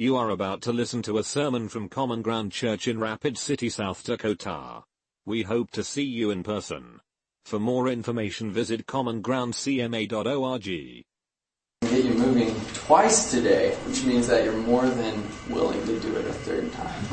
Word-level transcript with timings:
You 0.00 0.16
are 0.16 0.30
about 0.30 0.62
to 0.62 0.72
listen 0.72 1.02
to 1.02 1.18
a 1.18 1.22
sermon 1.22 1.68
from 1.68 1.90
Common 1.90 2.22
Ground 2.22 2.52
Church 2.52 2.88
in 2.88 2.98
Rapid 2.98 3.36
City, 3.36 3.68
South 3.68 4.02
Dakota. 4.02 4.84
We 5.26 5.42
hope 5.42 5.70
to 5.72 5.84
see 5.84 6.04
you 6.04 6.30
in 6.30 6.42
person. 6.42 7.00
For 7.44 7.58
more 7.58 7.86
information 7.86 8.50
visit 8.50 8.86
commongroundcma.org. 8.86 10.64
Get 10.64 11.04
you 12.04 12.14
moving 12.14 12.58
twice 12.72 13.30
today, 13.30 13.74
which 13.84 14.02
means 14.04 14.26
that 14.28 14.42
you're 14.42 14.56
more 14.56 14.86
than 14.88 15.22
willing 15.50 15.84
to 15.84 16.00
do 16.00 16.16
it 16.16 16.24
a 16.24 16.32
third 16.32 16.72
time. 16.72 17.04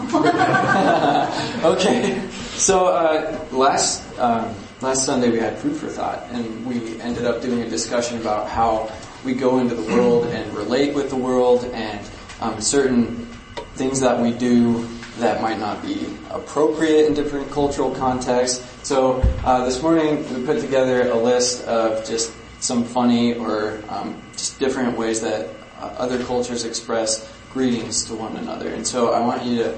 okay, 1.66 2.26
so 2.32 2.86
uh, 2.88 3.38
last 3.52 4.18
um, 4.18 4.56
last 4.80 5.06
Sunday 5.06 5.30
we 5.30 5.40
had 5.40 5.58
food 5.58 5.76
for 5.76 5.88
thought, 5.88 6.24
and 6.32 6.66
we 6.66 7.02
ended 7.02 7.26
up 7.26 7.42
doing 7.42 7.64
a 7.64 7.70
discussion 7.70 8.22
about 8.22 8.48
how 8.48 8.90
we 9.26 9.34
go 9.34 9.60
into 9.60 9.76
the 9.76 9.94
world 9.94 10.28
and 10.28 10.56
relate 10.56 10.96
with 10.96 11.10
the 11.10 11.18
world, 11.18 11.66
and 11.74 12.00
um, 12.42 12.60
certain 12.62 13.28
things 13.76 14.00
that 14.00 14.20
we 14.20 14.32
do 14.32 14.88
that 15.20 15.42
might 15.42 15.60
not 15.60 15.82
be 15.82 16.06
appropriate 16.30 17.08
in 17.08 17.14
different 17.14 17.50
cultural 17.52 17.92
contexts. 17.96 18.64
So 18.88 19.22
uh, 19.44 19.66
this 19.66 19.82
morning 19.82 20.18
we 20.34 20.46
put 20.46 20.62
together 20.62 21.10
a 21.10 21.16
list 21.16 21.66
of 21.66 22.06
just 22.06 22.34
some 22.60 22.84
funny 22.84 23.34
or 23.34 23.80
um, 23.90 24.22
just 24.34 24.60
different 24.60 24.98
ways 24.98 25.22
that 25.22 25.50
uh, 25.80 25.94
other 25.98 26.24
cultures 26.24 26.66
express 26.66 27.34
greetings 27.52 28.06
to 28.06 28.16
one 28.16 28.36
another. 28.38 28.70
And 28.70 28.86
so 28.86 29.14
I 29.14 29.20
want 29.20 29.44
you 29.44 29.64
to 29.64 29.78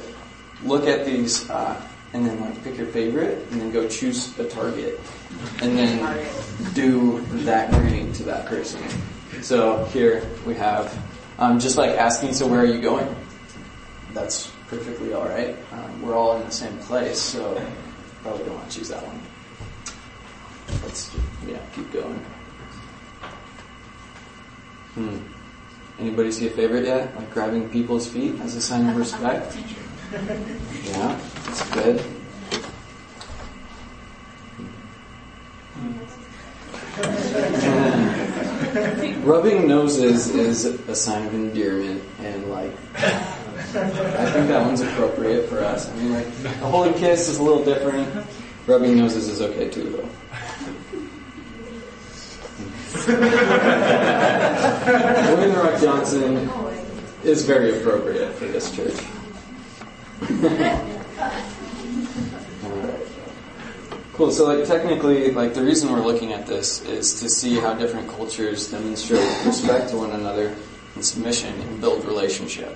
look 0.64 0.88
at 0.88 1.05
these 1.05 1.50
uh, 1.50 1.81
and 2.14 2.26
then 2.26 2.39
like 2.41 2.62
pick 2.64 2.78
your 2.78 2.88
favorite 2.88 3.48
and 3.52 3.62
then 3.62 3.72
go 3.72 3.88
choose 3.88 4.38
a 4.39 4.48
target 4.48 5.00
and 5.62 5.78
then 5.78 6.28
do 6.73 7.22
that 7.45 7.72
greeting 7.72 8.12
to 8.14 8.23
that 8.23 8.45
person. 8.48 8.81
So 9.41 9.86
here 9.86 10.28
we 10.45 10.55
have 10.55 10.94
um, 11.39 11.59
just 11.59 11.77
like 11.77 11.91
asking, 11.91 12.34
so 12.34 12.45
where 12.45 12.59
are 12.59 12.66
you 12.66 12.81
going? 12.81 13.07
That's 14.13 14.52
perfectly 14.67 15.13
all 15.13 15.25
right. 15.25 15.55
Um, 15.71 16.02
we're 16.02 16.16
all 16.16 16.38
in 16.38 16.45
the 16.45 16.52
same 16.52 16.77
place, 16.80 17.17
so 17.17 17.59
probably 18.22 18.44
don't 18.44 18.55
want 18.55 18.69
to 18.69 18.77
choose 18.77 18.89
that 18.89 19.02
one. 19.05 19.19
Let's 20.83 21.11
just, 21.11 21.17
yeah 21.47 21.58
keep 21.73 21.91
going. 21.91 22.19
Hmm. 24.95 25.17
Anybody 25.99 26.31
see 26.31 26.47
a 26.47 26.52
favorite 26.52 26.86
yet? 26.86 27.16
Like 27.16 27.31
grabbing 27.33 27.69
people's 27.69 28.08
feet 28.08 28.39
as 28.42 28.55
a 28.55 28.61
sign 28.61 28.88
of 28.88 28.97
respect? 28.97 29.58
Yeah, 30.11 31.19
that's 31.45 31.69
good. 31.69 32.03
Rubbing 39.23 39.67
noses 39.67 40.30
is 40.30 40.66
a 40.66 40.95
sign 40.95 41.27
of 41.27 41.33
endearment 41.33 42.02
and 42.19 42.49
like 42.49 42.72
I 42.95 44.31
think 44.31 44.47
that 44.47 44.66
one's 44.66 44.81
appropriate 44.81 45.49
for 45.49 45.59
us. 45.59 45.89
I 45.89 45.95
mean 45.95 46.13
like 46.13 46.27
a 46.45 46.49
holy 46.67 46.94
kiss 46.94 47.27
is 47.30 47.39
a 47.39 47.44
little 47.44 47.63
different. 47.63 48.25
Rubbing 48.67 48.97
noses 48.97 49.27
is 49.27 49.41
okay 49.41 49.69
too 49.69 49.89
though. 49.89 50.09
William 55.36 55.55
Rock 55.55 55.81
Johnson 55.81 56.49
is 57.23 57.43
very 57.43 57.80
appropriate 57.80 58.33
for 58.33 58.45
this 58.45 58.75
church. 58.75 58.95
Cool. 64.20 64.31
So, 64.31 64.53
like, 64.53 64.67
technically, 64.67 65.31
like, 65.31 65.53
the 65.53 65.64
reason 65.64 65.89
we're 65.94 66.06
looking 66.06 66.34
at 66.34 66.45
this 66.45 66.84
is 66.84 67.22
to 67.22 67.30
see 67.30 67.58
how 67.58 67.73
different 67.73 68.09
cultures 68.09 68.70
demonstrate 68.70 69.23
respect 69.45 69.92
to 69.92 69.95
one 69.95 70.11
another 70.11 70.53
and 70.95 71.06
submission 71.06 71.53
and 71.61 71.80
build 71.80 72.03
relationship. 72.03 72.76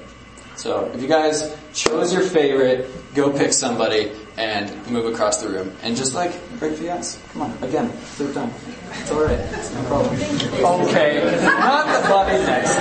So, 0.55 0.89
if 0.93 1.01
you 1.01 1.09
guys 1.09 1.53
chose 1.73 2.13
your 2.13 2.21
favorite, 2.23 2.89
go 3.13 3.29
pick 3.29 3.51
somebody 3.51 4.13
and 4.37 4.71
move 4.87 5.05
across 5.05 5.41
the 5.41 5.49
room. 5.49 5.75
And 5.83 5.97
just 5.97 6.13
like, 6.15 6.31
break 6.59 6.77
the 6.77 6.91
ice. 6.91 7.19
Come 7.33 7.41
on, 7.41 7.51
again, 7.61 7.89
third 7.89 8.33
time. 8.33 8.49
It's 9.01 9.11
alright. 9.11 9.37
It's 9.37 9.73
no 9.73 9.83
problem. 9.83 10.15
Okay, 10.87 11.41
not 11.43 11.87
the 11.87 12.07
buddy 12.07 12.37
next 12.45 12.79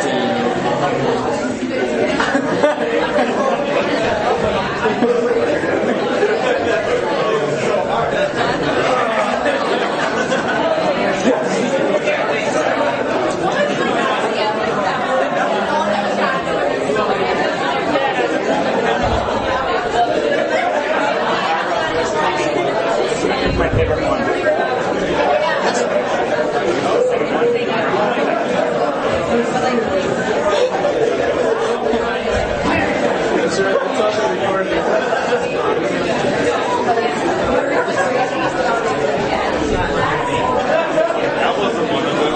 my 23.62 23.68
favorite 23.76 24.02
one. 24.08 24.20
That's 33.42 33.58
right, 33.60 33.74
that's 33.74 34.00
also 34.00 34.22
recorded. 34.34 34.72
That 41.38 41.54
wasn't 41.58 41.92
one 41.92 42.06
of 42.06 42.16
them. 42.16 42.32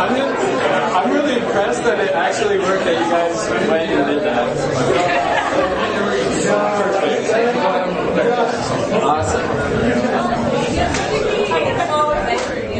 I'm 0.00 0.12
really, 0.14 0.36
I'm 0.94 1.10
really 1.12 1.34
impressed 1.42 1.82
that 1.82 1.98
it 2.00 2.12
actually 2.12 2.58
worked 2.58 2.84
that 2.84 2.94
you 2.94 3.10
guys 3.10 3.48
went 3.68 3.90
and 3.90 4.06
did 4.06 4.22
that. 4.22 5.38
Awesome. 9.02 9.48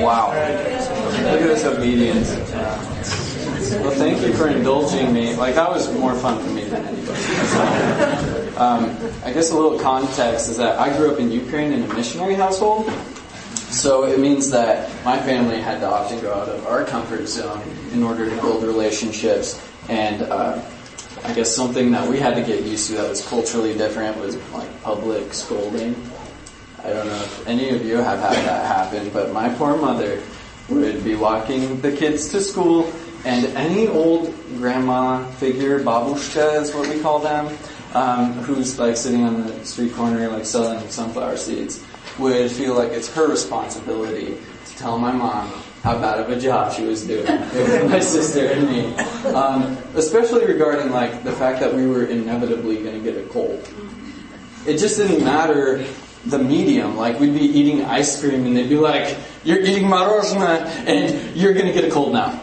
Wow. 0.03 0.29
Look 0.29 1.41
at 1.43 1.49
this 1.49 1.65
obedience. 1.65 2.31
Well, 3.81 3.93
thank 4.09 4.27
you 4.27 4.33
for 4.33 4.49
indulging 4.49 5.13
me. 5.13 5.35
Like, 5.37 5.55
that 5.57 5.69
was 5.69 5.93
more 5.99 6.15
fun 6.15 6.43
for 6.43 6.51
me 6.51 6.65
than 6.65 6.85
anybody. 6.85 8.35
Um, 8.59 8.91
I 9.25 9.33
guess 9.33 9.53
a 9.53 9.55
little 9.55 9.79
context 9.79 10.49
is 10.49 10.57
that 10.57 10.81
I 10.81 10.97
grew 10.97 11.13
up 11.13 11.21
in 11.21 11.31
Ukraine 11.31 11.71
in 11.71 11.89
a 11.89 11.95
missionary 11.95 12.35
household. 12.35 12.91
So 13.71 14.03
it 14.03 14.19
means 14.19 14.51
that 14.51 14.91
my 15.05 15.17
family 15.17 15.61
had 15.61 15.79
to 15.79 15.87
often 15.87 16.21
go 16.21 16.35
out 16.35 16.49
of 16.49 16.67
our 16.67 16.85
comfort 16.85 17.29
zone 17.29 17.63
in 17.93 18.03
order 18.03 18.29
to 18.29 18.35
build 18.41 18.65
relationships. 18.65 19.65
And 19.89 20.23
uh, 20.23 20.61
I 21.23 21.35
guess 21.35 21.55
something 21.55 21.93
that 21.93 22.11
we 22.11 22.19
had 22.19 22.35
to 22.35 22.43
get 22.43 22.65
used 22.65 22.89
to 22.89 22.95
that 22.95 23.09
was 23.09 23.25
culturally 23.25 23.75
different 23.79 24.19
was 24.19 24.35
like 24.53 24.83
public 24.83 25.33
scolding. 25.33 25.95
I 26.83 26.89
don't 26.89 27.07
know 27.07 27.15
if 27.15 27.47
any 27.47 27.71
of 27.71 27.87
you 27.87 27.99
have 27.99 28.19
had 28.19 28.45
that 28.45 28.67
happen, 28.67 29.09
but 29.11 29.33
my 29.33 29.51
poor 29.51 29.77
mother 29.77 30.21
would 30.69 31.05
be 31.05 31.15
walking 31.15 31.81
the 31.81 31.93
kids 31.93 32.29
to 32.31 32.41
school 32.41 32.93
and 33.25 33.47
any 33.57 33.89
old 33.89 34.35
grandma 34.57 35.25
figure, 35.33 35.81
babushka 35.81 36.61
is 36.61 36.75
what 36.75 36.89
we 36.89 37.01
call 37.01 37.19
them, 37.19 37.57
um, 37.95 38.33
who's 38.35 38.79
like 38.79 38.97
sitting 38.97 39.25
on 39.25 39.47
the 39.47 39.65
street 39.65 39.95
corner 39.95 40.29
like 40.29 40.45
selling 40.45 40.87
sunflower 40.89 41.37
seeds, 41.37 41.85
would 42.19 42.51
feel 42.51 42.75
like 42.75 42.93
it's 42.93 43.13
her 43.15 43.29
responsibility 43.29 44.39
to 44.67 44.77
tell 44.77 44.99
my 44.99 45.13
mom 45.13 45.51
how 45.83 45.99
bad 45.99 46.19
of 46.21 46.29
a 46.31 46.39
job 46.39 46.73
she 46.73 46.83
was 46.83 47.07
doing 47.07 47.27
with 47.53 47.91
my 47.91 48.01
sister 48.01 48.47
and 48.47 48.69
me. 48.69 48.95
Um, 49.33 49.77
especially 49.95 50.45
regarding 50.47 50.91
like 50.91 51.25
the 51.25 51.33
fact 51.33 51.61
that 51.61 51.73
we 51.73 51.87
were 51.87 52.05
inevitably 52.05 52.83
going 52.83 53.03
to 53.03 53.13
get 53.13 53.23
a 53.23 53.27
cold. 53.29 53.69
It 54.67 54.79
just 54.79 54.97
didn't 54.97 55.25
matter 55.25 55.85
the 56.27 56.39
medium. 56.39 56.97
Like 56.97 57.21
we'd 57.21 57.35
be 57.35 57.45
eating 57.45 57.85
ice 57.85 58.21
cream 58.21 58.45
and 58.45 58.57
they'd 58.57 58.69
be 58.69 58.77
like, 58.77 59.17
"You're 59.45 59.61
eating 59.61 59.85
marozhna 59.85 60.67
and 60.87 61.37
you're 61.37 61.55
going 61.55 61.67
to 61.67 61.73
get 61.73 61.85
a 61.85 61.91
cold 61.91 62.13
now." 62.13 62.41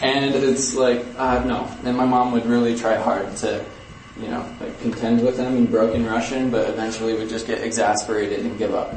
And 0.00 0.34
it's 0.34 0.74
like, 0.74 1.04
uh, 1.16 1.44
no. 1.44 1.70
And 1.84 1.96
my 1.96 2.04
mom 2.04 2.32
would 2.32 2.46
really 2.46 2.76
try 2.76 2.96
hard 2.96 3.36
to, 3.38 3.64
you 4.20 4.28
know, 4.28 4.48
like 4.60 4.80
contend 4.80 5.24
with 5.24 5.36
them 5.36 5.56
in 5.56 5.66
broken 5.66 6.06
Russian, 6.06 6.50
but 6.50 6.68
eventually 6.68 7.14
would 7.14 7.28
just 7.28 7.46
get 7.46 7.62
exasperated 7.62 8.40
and 8.40 8.58
give 8.58 8.74
up. 8.74 8.94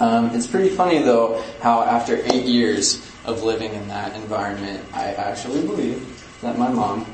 Um, 0.00 0.30
it's 0.30 0.46
pretty 0.46 0.70
funny 0.70 1.00
though 1.00 1.42
how 1.60 1.82
after 1.82 2.16
eight 2.32 2.44
years 2.44 3.08
of 3.24 3.42
living 3.42 3.72
in 3.72 3.88
that 3.88 4.14
environment, 4.16 4.84
I 4.92 5.14
actually 5.14 5.64
believe 5.66 6.40
that 6.40 6.58
my 6.58 6.68
mom 6.68 7.06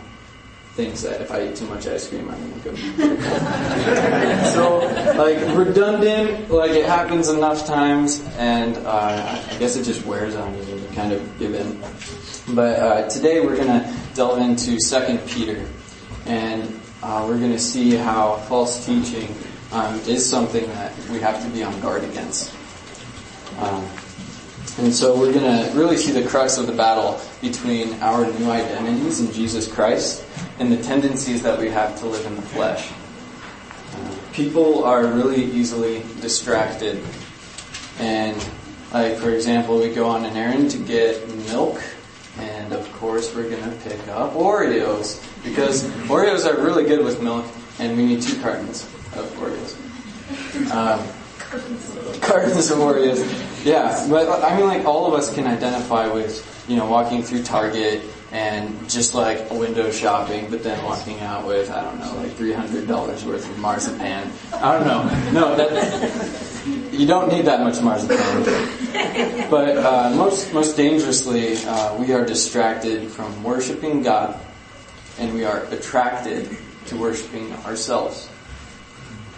thinks 0.80 1.02
that 1.02 1.20
if 1.20 1.30
I 1.30 1.46
eat 1.46 1.56
too 1.56 1.66
much 1.66 1.86
ice 1.86 2.08
cream, 2.08 2.30
I'm 2.30 2.40
gonna 2.62 2.64
go. 2.64 2.74
so, 4.54 4.78
like 5.22 5.36
redundant, 5.54 6.50
like 6.50 6.70
it 6.70 6.86
happens 6.86 7.28
enough 7.28 7.66
times, 7.66 8.24
and 8.38 8.78
uh, 8.78 9.42
I 9.50 9.56
guess 9.58 9.76
it 9.76 9.84
just 9.84 10.06
wears 10.06 10.34
on 10.34 10.54
you. 10.54 10.62
and 10.62 10.80
You 10.80 10.88
kind 10.94 11.12
of 11.12 11.38
give 11.38 11.54
in. 11.54 11.78
But 12.54 12.78
uh, 12.78 13.08
today 13.10 13.44
we're 13.44 13.58
gonna 13.58 13.94
delve 14.14 14.38
into 14.38 14.80
Second 14.80 15.18
Peter, 15.28 15.66
and 16.24 16.62
uh, 17.02 17.26
we're 17.28 17.38
gonna 17.38 17.58
see 17.58 17.94
how 17.94 18.36
false 18.48 18.86
teaching 18.86 19.34
um, 19.72 20.00
is 20.08 20.24
something 20.24 20.66
that 20.68 20.96
we 21.10 21.20
have 21.20 21.44
to 21.44 21.50
be 21.50 21.62
on 21.62 21.78
guard 21.80 22.04
against. 22.04 22.54
Um, 23.58 23.84
And 24.78 24.94
so 24.94 25.18
we're 25.18 25.32
going 25.32 25.44
to 25.44 25.76
really 25.76 25.98
see 25.98 26.12
the 26.12 26.26
crux 26.26 26.56
of 26.56 26.66
the 26.66 26.72
battle 26.72 27.20
between 27.42 27.92
our 28.00 28.24
new 28.38 28.50
identities 28.50 29.20
in 29.20 29.30
Jesus 29.32 29.66
Christ 29.68 30.24
and 30.60 30.70
the 30.70 30.80
tendencies 30.82 31.42
that 31.42 31.58
we 31.58 31.70
have 31.70 31.98
to 31.98 32.06
live 32.06 32.24
in 32.26 32.36
the 32.36 32.42
flesh. 32.42 32.92
People 34.34 34.84
are 34.84 35.06
really 35.06 35.42
easily 35.42 36.02
distracted. 36.20 37.02
And 37.98 38.36
like, 38.92 39.16
for 39.16 39.30
example, 39.30 39.80
we 39.80 39.88
go 39.88 40.06
on 40.06 40.26
an 40.26 40.36
errand 40.36 40.70
to 40.72 40.78
get 40.78 41.26
milk 41.48 41.82
and 42.38 42.72
of 42.72 42.90
course 42.92 43.34
we're 43.34 43.48
going 43.48 43.62
to 43.62 43.76
pick 43.88 44.06
up 44.08 44.34
Oreos 44.34 45.26
because 45.42 45.84
Oreos 46.08 46.46
are 46.46 46.62
really 46.62 46.84
good 46.84 47.04
with 47.04 47.22
milk 47.22 47.44
and 47.78 47.96
we 47.96 48.06
need 48.06 48.22
two 48.22 48.40
cartons 48.40 48.84
of 49.16 49.26
Oreos. 49.40 49.76
Um, 50.70 51.00
cartons 52.20 52.70
of 52.70 52.78
Oreos. 52.78 53.64
Yeah, 53.64 54.06
but 54.08 54.44
I 54.44 54.56
mean 54.56 54.66
like 54.66 54.84
all 54.84 55.06
of 55.06 55.14
us 55.14 55.34
can 55.34 55.46
identify 55.46 56.06
with, 56.06 56.64
you 56.68 56.76
know, 56.76 56.86
walking 56.86 57.22
through 57.22 57.44
Target 57.44 58.02
and 58.32 58.88
just 58.88 59.14
like 59.14 59.50
window 59.50 59.90
shopping, 59.90 60.48
but 60.50 60.62
then 60.62 60.82
walking 60.84 61.20
out 61.20 61.46
with, 61.46 61.70
I 61.70 61.82
don't 61.82 61.98
know, 61.98 62.14
like 62.16 62.30
$300 62.30 63.24
worth 63.24 63.50
of 63.50 63.58
marzipan. 63.58 64.30
I 64.54 64.78
don't 64.78 64.86
know. 64.86 65.30
No, 65.32 65.56
that, 65.56 66.92
you 66.92 67.06
don't 67.06 67.28
need 67.28 67.46
that 67.46 67.60
much 67.60 67.80
marzipan. 67.80 69.48
But 69.50 69.76
uh, 69.78 70.14
most, 70.14 70.52
most 70.54 70.76
dangerously, 70.76 71.56
uh, 71.66 71.96
we 71.96 72.12
are 72.12 72.24
distracted 72.24 73.10
from 73.10 73.42
worshiping 73.42 74.02
God 74.02 74.38
and 75.18 75.34
we 75.34 75.44
are 75.44 75.64
attracted 75.64 76.56
to 76.86 76.96
worshiping 76.96 77.52
ourselves. 77.64 78.28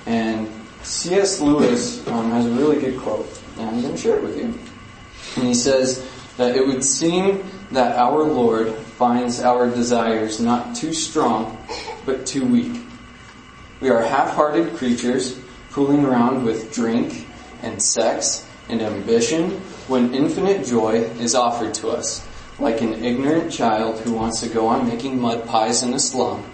And 0.06 0.48
C.S. 0.82 1.40
Lewis 1.40 2.06
um, 2.08 2.30
has 2.30 2.46
a 2.46 2.50
really 2.50 2.80
good 2.80 2.98
quote, 2.98 3.28
and 3.56 3.68
I'm 3.68 3.80
going 3.80 3.94
to 3.94 4.00
share 4.00 4.16
it 4.16 4.22
with 4.22 4.36
you. 4.36 4.44
And 5.36 5.46
he 5.46 5.54
says 5.54 6.06
that 6.36 6.56
it 6.56 6.66
would 6.66 6.84
seem 6.84 7.44
that 7.70 7.96
our 7.96 8.22
Lord 8.22 8.74
finds 9.02 9.40
our 9.40 9.68
desires 9.68 10.38
not 10.38 10.76
too 10.76 10.92
strong, 10.92 11.58
but 12.06 12.24
too 12.24 12.46
weak. 12.46 12.80
We 13.80 13.90
are 13.90 14.00
half-hearted 14.00 14.76
creatures 14.76 15.36
fooling 15.70 16.04
around 16.04 16.44
with 16.44 16.72
drink 16.72 17.26
and 17.62 17.82
sex 17.82 18.46
and 18.68 18.80
ambition 18.80 19.58
when 19.88 20.14
infinite 20.14 20.64
joy 20.64 21.00
is 21.18 21.34
offered 21.34 21.74
to 21.82 21.88
us, 21.88 22.24
like 22.60 22.80
an 22.80 23.02
ignorant 23.02 23.50
child 23.50 23.98
who 23.98 24.12
wants 24.12 24.38
to 24.38 24.48
go 24.48 24.68
on 24.68 24.86
making 24.86 25.20
mud 25.20 25.48
pies 25.48 25.82
in 25.82 25.94
a 25.94 25.98
slum 25.98 26.44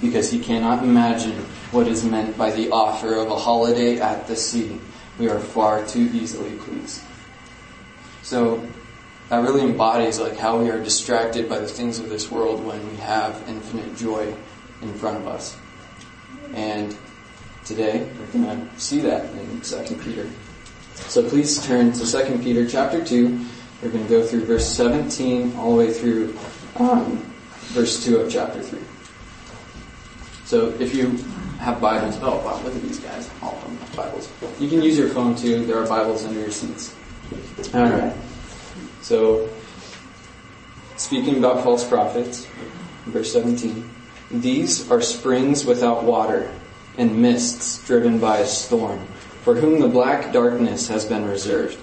because 0.00 0.30
he 0.30 0.40
cannot 0.40 0.82
imagine 0.82 1.36
what 1.72 1.86
is 1.86 2.06
meant 2.06 2.38
by 2.38 2.50
the 2.52 2.70
offer 2.70 3.16
of 3.16 3.30
a 3.30 3.36
holiday 3.36 4.00
at 4.00 4.26
the 4.26 4.34
sea. 4.34 4.80
We 5.18 5.28
are 5.28 5.38
far 5.38 5.86
too 5.86 6.08
easily 6.14 6.52
pleased. 6.52 7.02
So 8.22 8.66
that 9.28 9.42
really 9.42 9.62
embodies 9.62 10.18
like 10.18 10.36
how 10.36 10.58
we 10.58 10.70
are 10.70 10.82
distracted 10.82 11.48
by 11.48 11.58
the 11.58 11.66
things 11.66 11.98
of 11.98 12.08
this 12.08 12.30
world 12.30 12.64
when 12.64 12.88
we 12.90 12.96
have 12.96 13.42
infinite 13.48 13.96
joy 13.96 14.34
in 14.80 14.94
front 14.94 15.18
of 15.18 15.26
us. 15.26 15.56
And 16.54 16.96
today 17.64 18.08
we're 18.18 18.40
going 18.40 18.68
to 18.68 18.80
see 18.80 19.00
that 19.00 19.24
in 19.34 19.60
2 19.60 19.96
Peter. 19.96 20.28
So 20.94 21.28
please 21.28 21.64
turn 21.64 21.92
to 21.92 22.10
2 22.10 22.38
Peter 22.38 22.66
chapter 22.66 23.04
2. 23.04 23.46
We're 23.82 23.90
going 23.90 24.04
to 24.04 24.10
go 24.10 24.26
through 24.26 24.46
verse 24.46 24.66
17 24.66 25.56
all 25.56 25.72
the 25.72 25.84
way 25.86 25.92
through 25.92 26.36
um, 26.76 27.18
verse 27.68 28.04
2 28.04 28.16
of 28.16 28.32
chapter 28.32 28.62
3. 28.62 28.80
So 30.44 30.70
if 30.80 30.94
you 30.94 31.10
have 31.60 31.80
Bibles, 31.80 32.18
oh 32.22 32.42
wow, 32.44 32.60
look 32.62 32.74
at 32.74 32.80
these 32.80 32.98
guys, 32.98 33.28
all 33.42 33.54
of 33.54 33.62
them 33.64 33.76
have 33.76 33.94
Bibles. 33.94 34.32
You 34.58 34.68
can 34.70 34.80
use 34.80 34.96
your 34.96 35.10
phone 35.10 35.36
too. 35.36 35.66
There 35.66 35.76
are 35.76 35.86
Bibles 35.86 36.24
under 36.24 36.40
your 36.40 36.50
seats. 36.50 36.94
All 37.74 37.82
right. 37.82 38.14
So, 39.08 39.48
speaking 40.98 41.38
about 41.38 41.64
false 41.64 41.82
prophets, 41.82 42.46
verse 43.06 43.32
17, 43.32 43.88
these 44.30 44.90
are 44.90 45.00
springs 45.00 45.64
without 45.64 46.04
water 46.04 46.52
and 46.98 47.16
mists 47.16 47.82
driven 47.86 48.18
by 48.18 48.40
a 48.40 48.46
storm, 48.46 48.98
for 49.44 49.54
whom 49.54 49.80
the 49.80 49.88
black 49.88 50.30
darkness 50.30 50.88
has 50.88 51.06
been 51.06 51.26
reserved. 51.26 51.78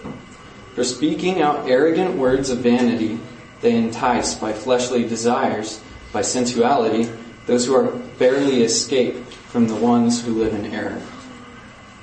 For 0.76 0.84
speaking 0.84 1.42
out 1.42 1.68
arrogant 1.68 2.16
words 2.16 2.52
of 2.52 2.60
vanity, 2.60 3.20
they 3.60 3.76
entice 3.76 4.36
by 4.36 4.54
fleshly 4.54 5.02
desires, 5.02 5.82
by 6.14 6.22
sensuality, 6.22 7.10
those 7.48 7.66
who 7.66 7.74
are 7.74 7.92
barely 8.20 8.62
escaped 8.62 9.34
from 9.34 9.68
the 9.68 9.76
ones 9.76 10.24
who 10.24 10.44
live 10.44 10.54
in 10.54 10.68
error, 10.68 11.02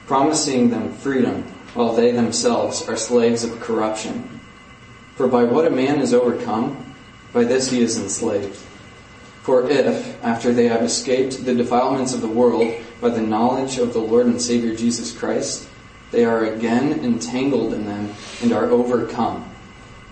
promising 0.08 0.70
them 0.70 0.92
freedom 0.94 1.44
while 1.74 1.92
they 1.92 2.10
themselves 2.10 2.88
are 2.88 2.96
slaves 2.96 3.44
of 3.44 3.60
corruption. 3.60 4.40
For 5.16 5.28
by 5.28 5.44
what 5.44 5.66
a 5.66 5.70
man 5.70 6.00
is 6.00 6.14
overcome, 6.14 6.94
by 7.32 7.44
this 7.44 7.70
he 7.70 7.82
is 7.82 7.98
enslaved. 7.98 8.56
For 9.42 9.68
if, 9.68 10.22
after 10.24 10.52
they 10.52 10.68
have 10.68 10.82
escaped 10.82 11.44
the 11.44 11.54
defilements 11.54 12.14
of 12.14 12.20
the 12.20 12.28
world 12.28 12.72
by 13.00 13.08
the 13.10 13.20
knowledge 13.20 13.78
of 13.78 13.92
the 13.92 13.98
Lord 13.98 14.26
and 14.26 14.40
Savior 14.40 14.74
Jesus 14.74 15.16
Christ, 15.16 15.68
they 16.12 16.24
are 16.24 16.44
again 16.44 17.04
entangled 17.04 17.72
in 17.72 17.86
them 17.86 18.14
and 18.42 18.52
are 18.52 18.70
overcome, 18.70 19.50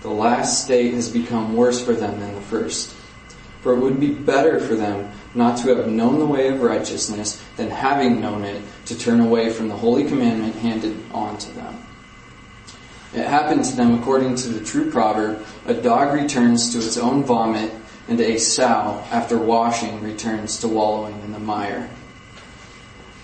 the 0.01 0.09
last 0.09 0.63
state 0.63 0.93
has 0.95 1.09
become 1.09 1.55
worse 1.55 1.83
for 1.83 1.93
them 1.93 2.19
than 2.19 2.33
the 2.33 2.41
first. 2.41 2.95
For 3.61 3.73
it 3.73 3.79
would 3.79 3.99
be 3.99 4.11
better 4.11 4.59
for 4.59 4.75
them 4.75 5.11
not 5.35 5.59
to 5.59 5.75
have 5.75 5.87
known 5.87 6.17
the 6.17 6.25
way 6.25 6.47
of 6.47 6.61
righteousness 6.61 7.41
than 7.55 7.69
having 7.69 8.19
known 8.19 8.43
it 8.43 8.61
to 8.87 8.97
turn 8.97 9.19
away 9.19 9.51
from 9.51 9.67
the 9.67 9.77
holy 9.77 10.03
commandment 10.05 10.55
handed 10.55 10.97
on 11.13 11.37
to 11.37 11.51
them. 11.51 11.77
It 13.13 13.27
happened 13.27 13.65
to 13.65 13.75
them 13.75 13.99
according 13.99 14.35
to 14.35 14.49
the 14.49 14.63
true 14.63 14.89
proverb, 14.89 15.45
a 15.65 15.73
dog 15.73 16.13
returns 16.13 16.71
to 16.71 16.77
its 16.77 16.97
own 16.97 17.23
vomit 17.23 17.71
and 18.07 18.19
a 18.19 18.37
sow 18.37 19.03
after 19.11 19.37
washing 19.37 20.01
returns 20.01 20.59
to 20.59 20.67
wallowing 20.67 21.19
in 21.21 21.33
the 21.33 21.39
mire. 21.39 21.89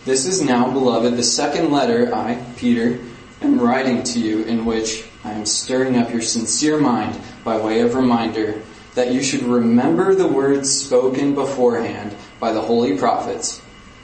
This 0.03 0.25
is 0.25 0.41
now, 0.41 0.71
beloved, 0.71 1.15
the 1.15 1.23
second 1.23 1.71
letter 1.71 2.13
I, 2.13 2.43
Peter, 2.57 2.99
am 3.41 3.59
writing 3.59 4.03
to 4.03 4.19
you 4.19 4.43
in 4.43 4.65
which 4.65 5.05
I 5.23 5.31
am 5.33 5.45
stirring 5.45 5.97
up 5.97 6.11
your 6.11 6.21
sincere 6.21 6.79
mind 6.79 7.19
by 7.43 7.57
way 7.57 7.81
of 7.81 7.95
reminder 7.95 8.61
that 8.95 9.11
you 9.13 9.21
should 9.21 9.43
remember 9.43 10.15
the 10.15 10.27
words 10.27 10.73
spoken 10.73 11.35
beforehand 11.35 12.15
by 12.39 12.51
the 12.51 12.61
holy 12.61 12.97
prophets 12.97 13.61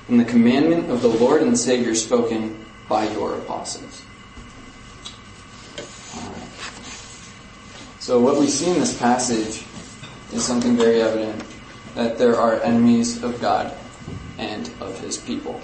and 0.08 0.20
the 0.20 0.26
commandment 0.26 0.90
of 0.92 1.02
the 1.02 1.08
Lord 1.08 1.42
and 1.42 1.58
Savior 1.58 1.96
spoken 1.96 2.66
by 2.88 3.10
your 3.10 3.36
apostles. 3.38 4.04
So 8.04 8.20
what 8.20 8.38
we 8.38 8.48
see 8.48 8.70
in 8.70 8.82
this 8.82 9.00
passage 9.00 9.64
is 10.34 10.44
something 10.44 10.76
very 10.76 11.02
evident, 11.02 11.42
that 11.96 12.18
there 12.18 12.36
are 12.36 12.62
enemies 12.62 13.24
of 13.24 13.39
God 13.39 13.74
and 14.38 14.70
of 14.82 15.00
His 15.00 15.16
people. 15.16 15.62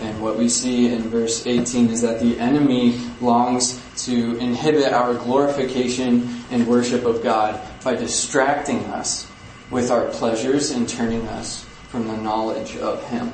And 0.00 0.22
what 0.22 0.38
we 0.38 0.48
see 0.48 0.90
in 0.90 1.02
verse 1.10 1.46
18 1.46 1.90
is 1.90 2.00
that 2.00 2.20
the 2.20 2.38
enemy 2.38 2.98
longs 3.20 3.78
to 4.06 4.38
inhibit 4.38 4.94
our 4.94 5.12
glorification 5.12 6.30
and 6.50 6.66
worship 6.66 7.04
of 7.04 7.22
God 7.22 7.60
by 7.84 7.94
distracting 7.94 8.86
us 8.86 9.30
with 9.70 9.90
our 9.90 10.06
pleasures 10.06 10.70
and 10.70 10.88
turning 10.88 11.28
us 11.28 11.64
from 11.90 12.08
the 12.08 12.16
knowledge 12.16 12.78
of 12.78 13.06
Him. 13.10 13.30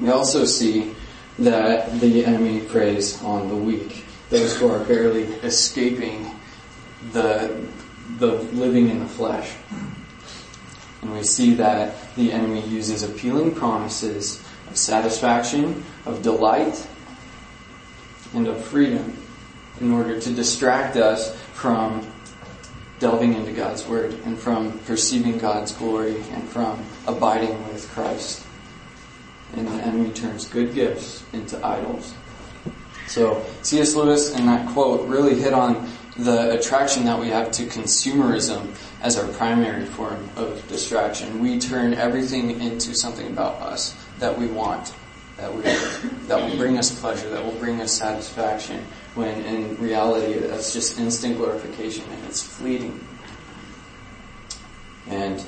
We 0.00 0.08
also 0.08 0.46
see 0.46 0.94
that 1.40 2.00
the 2.00 2.24
enemy 2.24 2.62
preys 2.62 3.22
on 3.22 3.48
the 3.50 3.54
weak, 3.54 4.05
those 4.30 4.56
who 4.56 4.68
are 4.68 4.82
barely 4.84 5.24
escaping 5.42 6.30
the, 7.12 7.66
the 8.18 8.26
living 8.26 8.90
in 8.90 9.00
the 9.00 9.06
flesh. 9.06 9.54
And 11.02 11.12
we 11.12 11.22
see 11.22 11.54
that 11.54 12.14
the 12.16 12.32
enemy 12.32 12.66
uses 12.66 13.02
appealing 13.02 13.54
promises 13.54 14.42
of 14.68 14.76
satisfaction, 14.76 15.84
of 16.04 16.22
delight, 16.22 16.86
and 18.34 18.48
of 18.48 18.64
freedom 18.64 19.16
in 19.80 19.92
order 19.92 20.18
to 20.18 20.32
distract 20.32 20.96
us 20.96 21.36
from 21.52 22.06
delving 22.98 23.34
into 23.34 23.52
God's 23.52 23.86
Word 23.86 24.14
and 24.24 24.38
from 24.38 24.78
perceiving 24.80 25.38
God's 25.38 25.72
glory 25.72 26.16
and 26.32 26.48
from 26.48 26.84
abiding 27.06 27.56
with 27.68 27.88
Christ. 27.90 28.44
And 29.54 29.68
the 29.68 29.74
enemy 29.74 30.10
turns 30.10 30.46
good 30.48 30.74
gifts 30.74 31.22
into 31.32 31.64
idols. 31.64 32.14
So 33.06 33.44
C.S. 33.62 33.94
Lewis 33.94 34.34
in 34.34 34.46
that 34.46 34.68
quote 34.68 35.08
really 35.08 35.40
hit 35.40 35.52
on 35.52 35.88
the 36.16 36.58
attraction 36.58 37.04
that 37.04 37.18
we 37.18 37.28
have 37.28 37.50
to 37.52 37.64
consumerism 37.66 38.74
as 39.02 39.18
our 39.18 39.28
primary 39.34 39.84
form 39.84 40.28
of 40.36 40.66
distraction. 40.68 41.40
We 41.40 41.58
turn 41.58 41.94
everything 41.94 42.60
into 42.60 42.94
something 42.94 43.26
about 43.26 43.60
us 43.60 43.94
that 44.18 44.36
we 44.36 44.46
want, 44.46 44.94
that 45.36 45.54
we 45.54 45.62
that 45.62 46.42
will 46.42 46.56
bring 46.56 46.78
us 46.78 46.98
pleasure, 46.98 47.28
that 47.28 47.44
will 47.44 47.58
bring 47.58 47.80
us 47.82 47.92
satisfaction, 47.92 48.82
when 49.14 49.44
in 49.44 49.76
reality 49.76 50.38
that's 50.38 50.72
just 50.72 50.98
instant 50.98 51.36
glorification 51.36 52.04
and 52.10 52.24
it's 52.24 52.42
fleeting. 52.42 52.98
And 55.08 55.44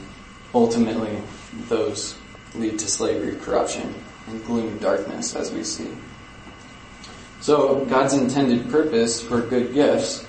ultimately 0.55 1.19
those 1.69 2.17
lead 2.55 2.79
to 2.79 2.89
slavery, 2.89 3.37
corruption, 3.37 3.95
and 4.29 4.45
gloomy 4.45 4.79
darkness 4.81 5.35
as 5.35 5.51
we 5.51 5.65
see. 5.65 5.91
So 7.41 7.85
God's 7.85 8.15
intended 8.15 8.71
purpose 8.71 9.23
for 9.23 9.41
good 9.41 9.73
gifts, 9.75 10.27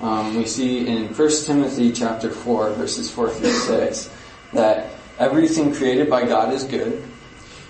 um, 0.00 0.36
we 0.36 0.46
see 0.46 0.86
in 0.86 1.14
1 1.14 1.30
Timothy 1.44 1.92
chapter 1.92 2.30
4 2.30 2.70
verses 2.70 3.10
4 3.10 3.30
through 3.30 3.50
6 3.50 4.10
that 4.52 4.90
everything 5.18 5.74
created 5.74 6.08
by 6.08 6.24
God 6.24 6.52
is 6.52 6.64
good 6.64 7.02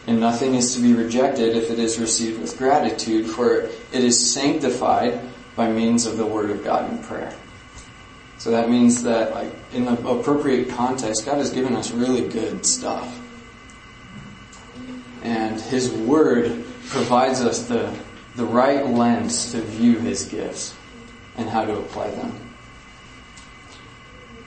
and 0.06 0.20
nothing 0.20 0.54
is 0.54 0.74
to 0.74 0.82
be 0.82 0.92
rejected 0.92 1.56
if 1.56 1.70
it 1.70 1.78
is 1.78 1.98
received 1.98 2.40
with 2.40 2.56
gratitude 2.58 3.26
for 3.26 3.60
it 3.60 4.04
is 4.04 4.32
sanctified 4.32 5.20
by 5.56 5.70
means 5.70 6.04
of 6.04 6.18
the 6.18 6.26
word 6.26 6.50
of 6.50 6.62
God 6.62 6.90
in 6.90 6.98
prayer. 7.02 7.34
So 8.38 8.52
that 8.52 8.70
means 8.70 9.02
that 9.02 9.34
like 9.34 9.52
in 9.74 9.84
the 9.84 9.94
appropriate 10.08 10.70
context, 10.70 11.26
God 11.26 11.38
has 11.38 11.50
given 11.50 11.74
us 11.74 11.90
really 11.90 12.28
good 12.28 12.64
stuff. 12.64 13.18
And 15.22 15.60
His 15.60 15.90
Word 15.90 16.64
provides 16.86 17.42
us 17.42 17.64
the, 17.64 17.92
the 18.38 18.44
right 18.44 18.86
lens 18.86 19.50
to 19.50 19.60
view 19.60 19.98
His 19.98 20.24
gifts 20.24 20.72
and 21.36 21.48
how 21.48 21.64
to 21.64 21.76
apply 21.76 22.08
them. 22.12 22.54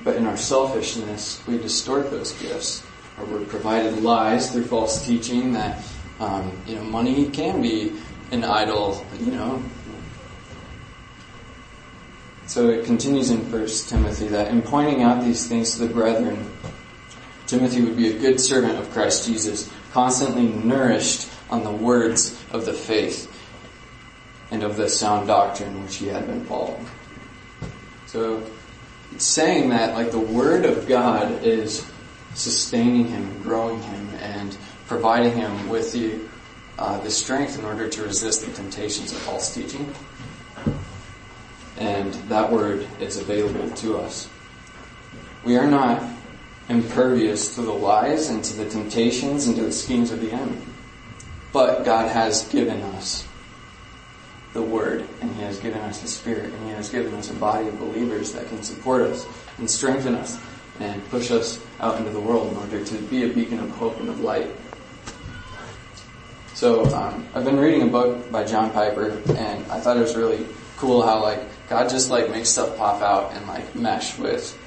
But 0.04 0.16
in 0.16 0.26
our 0.26 0.38
selfishness, 0.38 1.44
we 1.46 1.58
distort 1.58 2.10
those 2.10 2.32
gifts, 2.42 2.88
or 3.20 3.26
we're 3.26 3.46
provided 3.46 4.02
lies 4.02 4.50
through 4.50 4.64
false 4.64 5.06
teaching 5.06 5.52
that, 5.54 5.84
um, 6.22 6.58
you 6.66 6.76
know, 6.76 6.84
money 6.86 7.30
can 7.30 7.62
be 7.62 7.92
an 8.32 8.46
idol, 8.46 9.06
you 9.20 9.34
know. 9.34 9.62
So 12.48 12.70
it 12.70 12.86
continues 12.86 13.30
in 13.30 13.44
First 13.52 13.90
Timothy 13.90 14.30
that 14.30 14.48
in 14.48 14.62
pointing 14.62 15.04
out 15.04 15.22
these 15.22 15.48
things 15.48 15.76
to 15.76 15.86
the 15.86 15.94
brethren, 15.94 16.50
Timothy 17.46 17.82
would 17.82 17.98
be 17.98 18.16
a 18.16 18.18
good 18.18 18.40
servant 18.40 18.80
of 18.80 18.90
Christ 18.92 19.28
Jesus, 19.28 19.70
constantly 19.92 20.48
nourished 20.48 21.30
on 21.50 21.66
the 21.66 21.72
words 21.72 22.42
of 22.54 22.66
the 22.66 22.74
faith 22.74 23.28
and 24.52 24.64
of 24.64 24.76
the 24.76 24.90
sound 24.90 25.28
doctrine 25.28 25.82
which 25.82 25.96
he 25.96 26.08
had 26.08 26.28
been 26.28 26.46
following. 26.46 26.86
So 28.06 28.44
it's 29.14 29.26
saying 29.26 29.70
that 29.70 29.96
like 29.96 30.12
the 30.12 30.20
word 30.20 30.66
of 30.66 30.88
God 30.88 31.44
is 31.44 31.90
sustaining 32.34 33.08
him, 33.08 33.42
growing 33.42 33.82
him, 33.82 34.10
and 34.20 34.56
providing 34.88 35.34
him 35.34 35.70
with 35.70 35.94
the 35.94 36.20
uh, 36.78 37.00
the 37.02 37.12
strength 37.12 37.60
in 37.60 37.66
order 37.66 37.88
to 37.88 38.04
resist 38.04 38.46
the 38.46 38.52
temptations 38.54 39.12
of 39.12 39.18
false 39.20 39.54
teaching. 39.54 39.94
And 41.78 42.14
that 42.30 42.52
word 42.52 42.88
is 43.00 43.18
available 43.18 43.70
to 43.78 43.98
us. 43.98 44.30
We 45.44 45.58
are 45.58 45.70
not 45.70 46.04
impervious 46.70 47.56
to 47.56 47.62
the 47.62 47.72
lies 47.72 48.30
and 48.30 48.44
to 48.44 48.56
the 48.56 48.70
temptations 48.70 49.48
and 49.48 49.56
to 49.58 49.64
the 49.64 49.72
schemes 49.72 50.12
of 50.12 50.22
the 50.22 50.32
enemy. 50.32 50.62
But 51.52 51.84
God 51.84 52.10
has 52.10 52.48
given 52.48 52.82
us 52.82 53.28
the 54.54 54.62
Word, 54.62 55.08
and 55.22 55.34
He 55.36 55.42
has 55.42 55.60
given 55.60 55.82
us 55.82 56.02
His 56.02 56.16
Spirit, 56.16 56.52
and 56.52 56.64
He 56.66 56.72
has 56.72 56.90
given 56.90 57.14
us 57.14 57.30
a 57.30 57.34
body 57.34 57.68
of 57.68 57.80
believers 57.80 58.34
that 58.34 58.48
can 58.48 58.64
support 58.64 59.02
us 59.02 59.28
and 59.58 59.70
strengthen 59.70 60.16
us 60.16 60.40
and 60.80 61.08
push 61.10 61.32
us 61.32 61.64
out 61.80 61.98
into 61.98 62.12
the 62.12 62.20
world 62.20 62.52
in 62.52 62.58
order 62.58 62.84
to 62.84 62.98
be 63.04 63.24
a 63.24 63.28
beacon 63.28 63.60
of 63.60 63.70
hope 63.72 64.00
and 64.00 64.10
of 64.10 64.20
light. 64.22 64.48
So 66.54 66.86
um, 66.94 67.26
I've 67.34 67.46
been 67.46 67.60
reading 67.60 67.84
a 67.84 67.88
book 67.88 68.32
by 68.32 68.44
John 68.44 68.72
Piper, 68.72 69.22
and 69.36 69.66
I 69.72 69.80
thought 69.80 69.98
it 69.98 70.02
was 70.02 70.16
really 70.16 70.46
cool 70.78 71.02
how 71.02 71.22
like 71.22 71.40
God 71.70 71.90
just 71.90 72.10
like 72.10 72.30
makes 72.30 72.50
stuff 72.50 72.78
pop 72.78 73.02
out 73.02 73.32
and 73.34 73.48
like 73.48 73.74
mesh 73.76 74.18
with 74.18 74.58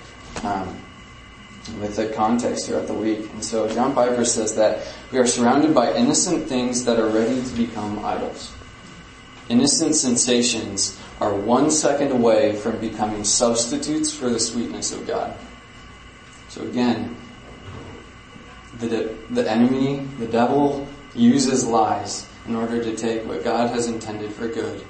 um, 0.45 0.81
with 1.81 1.97
the 1.97 2.09
context 2.09 2.67
throughout 2.67 2.87
the 2.87 2.95
week. 2.95 3.31
And 3.33 3.45
so 3.45 3.69
John 3.73 3.95
Piper 3.95 4.25
says 4.25 4.55
that 4.57 4.87
we 5.13 5.19
are 5.19 5.27
surrounded 5.27 5.75
by 5.75 5.93
innocent 5.95 6.49
things 6.49 6.85
that 6.85 6.99
are 6.99 7.09
ready 7.09 7.43
to 7.43 7.57
become 7.57 8.05
idols. 8.05 8.53
Innocent 9.49 9.95
sensations 9.95 10.99
are 11.21 11.35
one 11.35 11.71
second 11.71 12.13
away 12.13 12.57
from 12.57 12.79
becoming 12.79 13.25
substitutes 13.25 14.15
for 14.15 14.31
the 14.31 14.41
sweetness 14.41 14.93
of 14.93 15.07
God. 15.07 15.37
So 16.49 16.63
again, 16.63 17.17
the, 18.79 19.15
the 19.31 19.51
enemy, 19.51 20.07
the 20.19 20.27
devil, 20.27 20.87
uses 21.15 21.65
lies 21.67 22.29
in 22.47 22.57
order 22.57 22.83
to 22.83 22.97
take 22.97 23.25
what 23.27 23.45
God 23.45 23.71
has 23.71 23.87
intended 23.87 24.33
for 24.33 24.49
good 24.49 24.85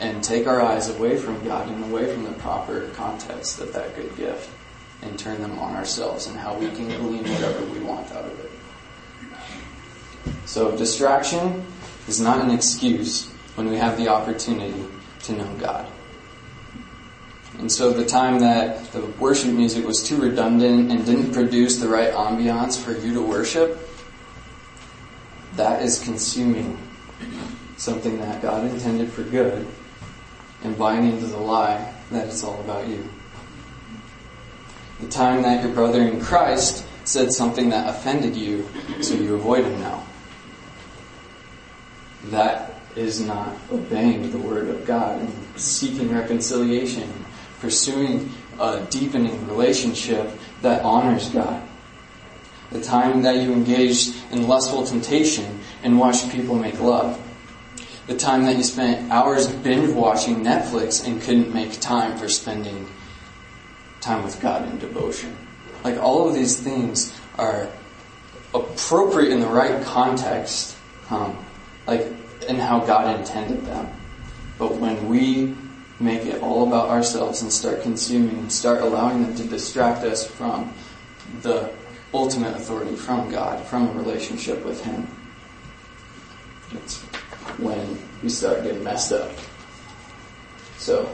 and 0.00 0.22
take 0.22 0.46
our 0.46 0.60
eyes 0.60 0.88
away 0.88 1.16
from 1.16 1.42
God 1.44 1.68
and 1.68 1.84
away 1.84 2.12
from 2.12 2.24
the 2.24 2.32
proper 2.32 2.88
context 2.90 3.60
of 3.60 3.72
that 3.72 3.94
good 3.94 4.14
gift 4.16 4.50
and 5.02 5.18
turn 5.18 5.40
them 5.40 5.58
on 5.58 5.74
ourselves 5.74 6.26
and 6.26 6.36
how 6.36 6.54
we 6.56 6.66
can 6.68 6.88
glean 6.88 7.22
whatever 7.22 7.64
we 7.66 7.78
want 7.80 8.10
out 8.12 8.24
of 8.24 8.40
it. 8.40 8.50
So 10.46 10.76
distraction 10.76 11.64
is 12.08 12.20
not 12.20 12.42
an 12.42 12.50
excuse 12.50 13.32
when 13.56 13.68
we 13.68 13.76
have 13.76 13.96
the 13.96 14.08
opportunity 14.08 14.84
to 15.24 15.32
know 15.32 15.52
God. 15.54 15.86
And 17.58 17.72
so 17.72 17.92
the 17.92 18.04
time 18.04 18.38
that 18.40 18.92
the 18.92 19.00
worship 19.18 19.50
music 19.50 19.86
was 19.86 20.02
too 20.02 20.20
redundant 20.20 20.92
and 20.92 21.04
didn't 21.04 21.32
produce 21.32 21.76
the 21.78 21.88
right 21.88 22.12
ambiance 22.12 22.80
for 22.80 22.92
you 22.92 23.14
to 23.14 23.22
worship, 23.22 23.78
that 25.54 25.82
is 25.82 25.98
consuming 25.98 26.78
something 27.78 28.20
that 28.20 28.42
God 28.42 28.64
intended 28.70 29.10
for 29.10 29.22
good 29.22 29.66
and 30.62 30.76
buying 30.76 31.10
into 31.10 31.26
the 31.26 31.38
lie 31.38 31.94
that 32.10 32.26
it's 32.26 32.44
all 32.44 32.60
about 32.60 32.86
you. 32.88 33.08
The 35.00 35.08
time 35.08 35.42
that 35.42 35.64
your 35.64 35.72
brother 35.72 36.02
in 36.02 36.20
Christ 36.20 36.84
said 37.04 37.32
something 37.32 37.70
that 37.70 37.88
offended 37.88 38.36
you, 38.36 38.68
so 39.00 39.14
you 39.14 39.34
avoid 39.34 39.64
him 39.64 39.80
now. 39.80 40.04
That 42.26 42.75
is 42.96 43.20
not 43.20 43.54
obeying 43.70 44.30
the 44.30 44.38
word 44.38 44.68
of 44.68 44.86
God 44.86 45.20
and 45.20 45.60
seeking 45.60 46.12
reconciliation, 46.12 47.12
pursuing 47.60 48.30
a 48.58 48.84
deepening 48.90 49.46
relationship 49.46 50.30
that 50.62 50.82
honors 50.82 51.28
God. 51.28 51.62
The 52.70 52.80
time 52.80 53.22
that 53.22 53.36
you 53.36 53.52
engaged 53.52 54.16
in 54.32 54.48
lustful 54.48 54.84
temptation 54.84 55.60
and 55.82 55.98
watched 55.98 56.30
people 56.30 56.56
make 56.56 56.80
love. 56.80 57.22
The 58.06 58.16
time 58.16 58.44
that 58.44 58.56
you 58.56 58.62
spent 58.62 59.10
hours 59.10 59.46
binge 59.46 59.92
watching 59.92 60.42
Netflix 60.42 61.06
and 61.06 61.20
couldn't 61.20 61.52
make 61.52 61.80
time 61.80 62.16
for 62.16 62.28
spending 62.28 62.88
time 64.00 64.24
with 64.24 64.40
God 64.40 64.68
in 64.68 64.78
devotion. 64.78 65.36
Like 65.84 65.98
all 65.98 66.28
of 66.28 66.34
these 66.34 66.58
things 66.58 67.14
are 67.36 67.68
appropriate 68.54 69.32
in 69.32 69.40
the 69.40 69.48
right 69.48 69.82
context, 69.84 70.76
um, 71.10 71.36
like 71.86 72.06
in 72.48 72.56
how 72.56 72.80
God 72.80 73.18
intended 73.18 73.64
them. 73.66 73.88
But 74.58 74.74
when 74.76 75.08
we 75.08 75.54
make 75.98 76.26
it 76.26 76.42
all 76.42 76.66
about 76.66 76.88
ourselves 76.88 77.42
and 77.42 77.52
start 77.52 77.82
consuming 77.82 78.38
and 78.38 78.52
start 78.52 78.82
allowing 78.82 79.22
them 79.22 79.34
to 79.34 79.44
distract 79.44 80.04
us 80.04 80.26
from 80.26 80.72
the 81.42 81.70
ultimate 82.12 82.54
authority 82.54 82.96
from 82.96 83.30
God, 83.30 83.64
from 83.66 83.88
a 83.88 83.92
relationship 83.92 84.64
with 84.64 84.82
Him, 84.84 85.06
it's 86.72 87.00
when 87.58 87.98
we 88.22 88.28
start 88.28 88.62
getting 88.62 88.84
messed 88.84 89.12
up. 89.12 89.30
So, 90.78 91.06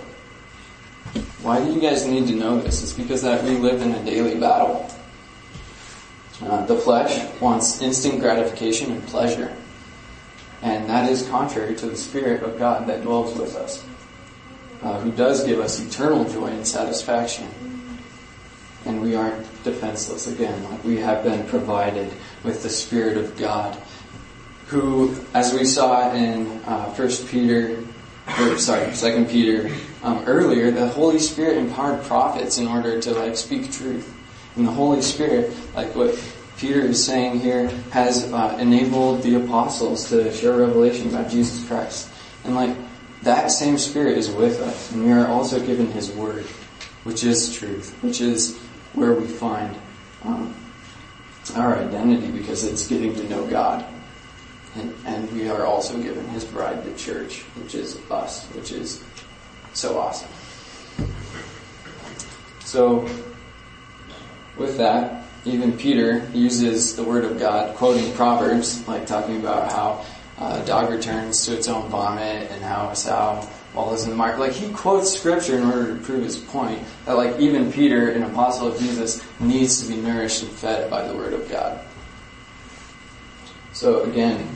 why 1.42 1.62
do 1.62 1.72
you 1.72 1.80
guys 1.80 2.06
need 2.06 2.26
to 2.28 2.34
know 2.34 2.60
this? 2.60 2.82
It's 2.82 2.92
because 2.92 3.22
that 3.22 3.42
we 3.44 3.50
live 3.50 3.82
in 3.82 3.92
a 3.92 4.04
daily 4.04 4.38
battle. 4.38 4.90
Uh, 6.42 6.64
the 6.66 6.76
flesh 6.76 7.24
wants 7.40 7.80
instant 7.80 8.20
gratification 8.20 8.92
and 8.92 9.06
pleasure. 9.06 9.56
And 10.62 10.88
that 10.88 11.10
is 11.10 11.28
contrary 11.28 11.74
to 11.76 11.86
the 11.86 11.96
Spirit 11.96 12.42
of 12.42 12.58
God 12.58 12.86
that 12.86 13.02
dwells 13.02 13.36
with 13.36 13.56
us, 13.56 13.84
uh, 14.82 15.00
who 15.00 15.10
does 15.10 15.44
give 15.44 15.58
us 15.58 15.80
eternal 15.80 16.24
joy 16.24 16.46
and 16.46 16.66
satisfaction. 16.66 17.48
And 18.84 19.02
we 19.02 19.16
aren't 19.16 19.46
defenseless 19.64 20.28
again, 20.28 20.62
like 20.70 20.84
we 20.84 20.98
have 20.98 21.24
been 21.24 21.46
provided 21.48 22.12
with 22.44 22.62
the 22.62 22.70
Spirit 22.70 23.16
of 23.16 23.36
God, 23.36 23.76
who, 24.66 25.14
as 25.34 25.52
we 25.52 25.64
saw 25.64 26.12
in 26.14 26.46
uh, 26.64 26.92
1 26.94 27.08
Peter, 27.28 27.82
or 28.40 28.56
sorry, 28.58 28.92
2 28.94 29.24
Peter 29.26 29.74
um, 30.04 30.22
earlier, 30.26 30.70
the 30.70 30.88
Holy 30.88 31.18
Spirit 31.18 31.58
empowered 31.58 32.02
prophets 32.04 32.58
in 32.58 32.68
order 32.68 33.00
to 33.00 33.12
like 33.12 33.36
speak 33.36 33.72
truth. 33.72 34.12
And 34.56 34.66
the 34.66 34.72
Holy 34.72 35.02
Spirit, 35.02 35.52
like 35.74 35.94
what 35.94 36.14
Peter 36.62 36.82
is 36.82 37.04
saying 37.04 37.40
here, 37.40 37.66
has 37.90 38.32
uh, 38.32 38.56
enabled 38.60 39.20
the 39.24 39.34
apostles 39.34 40.08
to 40.08 40.32
share 40.32 40.58
revelation 40.58 41.08
about 41.08 41.28
Jesus 41.28 41.66
Christ. 41.66 42.08
And 42.44 42.54
like, 42.54 42.76
that 43.22 43.50
same 43.50 43.76
Spirit 43.76 44.16
is 44.16 44.30
with 44.30 44.60
us, 44.60 44.92
and 44.92 45.04
we 45.04 45.10
are 45.10 45.26
also 45.26 45.58
given 45.58 45.90
His 45.90 46.12
Word, 46.12 46.44
which 47.02 47.24
is 47.24 47.52
truth, 47.52 48.00
which 48.00 48.20
is 48.20 48.56
where 48.92 49.12
we 49.12 49.26
find 49.26 49.74
um, 50.22 50.54
our 51.56 51.78
identity 51.80 52.30
because 52.30 52.62
it's 52.62 52.86
getting 52.86 53.12
to 53.16 53.28
know 53.28 53.44
God. 53.48 53.84
And, 54.76 54.94
and 55.04 55.32
we 55.32 55.50
are 55.50 55.66
also 55.66 56.00
given 56.00 56.28
His 56.28 56.44
bride, 56.44 56.84
the 56.84 56.96
church, 56.96 57.40
which 57.60 57.74
is 57.74 57.98
us, 58.08 58.46
which 58.50 58.70
is 58.70 59.02
so 59.72 59.98
awesome. 59.98 60.30
So, 62.60 63.00
with 64.56 64.78
that, 64.78 65.22
even 65.44 65.76
Peter 65.76 66.26
uses 66.32 66.94
the 66.96 67.02
word 67.02 67.24
of 67.24 67.38
God, 67.38 67.74
quoting 67.76 68.12
Proverbs, 68.14 68.86
like 68.86 69.06
talking 69.06 69.38
about 69.38 69.72
how 69.72 70.04
uh, 70.38 70.60
a 70.62 70.66
dog 70.66 70.90
returns 70.90 71.44
to 71.46 71.56
its 71.56 71.68
own 71.68 71.88
vomit 71.88 72.50
and 72.50 72.62
how 72.62 72.88
a 72.88 72.96
sow 72.96 73.48
wallows 73.74 74.04
in 74.04 74.10
the 74.10 74.16
mire. 74.16 74.36
Like 74.36 74.52
he 74.52 74.72
quotes 74.72 75.16
scripture 75.16 75.58
in 75.58 75.64
order 75.64 75.96
to 75.96 76.02
prove 76.02 76.24
his 76.24 76.36
point 76.36 76.82
that 77.06 77.16
like 77.16 77.38
even 77.40 77.72
Peter, 77.72 78.10
an 78.10 78.22
apostle 78.22 78.68
of 78.68 78.78
Jesus, 78.78 79.22
needs 79.40 79.82
to 79.82 79.88
be 79.88 80.00
nourished 80.00 80.42
and 80.42 80.52
fed 80.52 80.90
by 80.90 81.06
the 81.06 81.14
word 81.14 81.32
of 81.32 81.48
God. 81.50 81.80
So 83.72 84.02
again, 84.04 84.48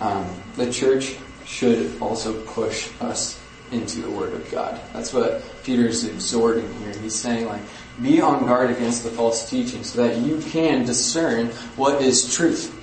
um, 0.00 0.26
the 0.56 0.72
church 0.72 1.16
should 1.44 2.00
also 2.00 2.40
push 2.44 2.90
us 3.00 3.40
into 3.70 4.00
the 4.00 4.10
Word 4.10 4.32
of 4.32 4.50
God. 4.50 4.80
That's 4.92 5.12
what 5.12 5.42
Peter's 5.64 6.04
exhorting 6.04 6.72
here. 6.80 6.94
He's 7.02 7.14
saying 7.14 7.46
like, 7.46 7.60
be 8.02 8.20
on 8.20 8.46
guard 8.46 8.70
against 8.70 9.04
the 9.04 9.10
false 9.10 9.48
teaching 9.48 9.82
so 9.82 10.06
that 10.06 10.18
you 10.18 10.40
can 10.40 10.84
discern 10.84 11.48
what 11.76 12.00
is 12.00 12.34
truth. 12.34 12.74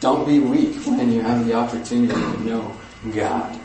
Don't 0.00 0.26
be 0.26 0.38
weak 0.38 0.76
when 0.86 1.12
you 1.12 1.20
have 1.20 1.46
the 1.46 1.54
opportunity 1.54 2.12
to 2.12 2.44
know 2.44 2.76
God. 3.12 3.58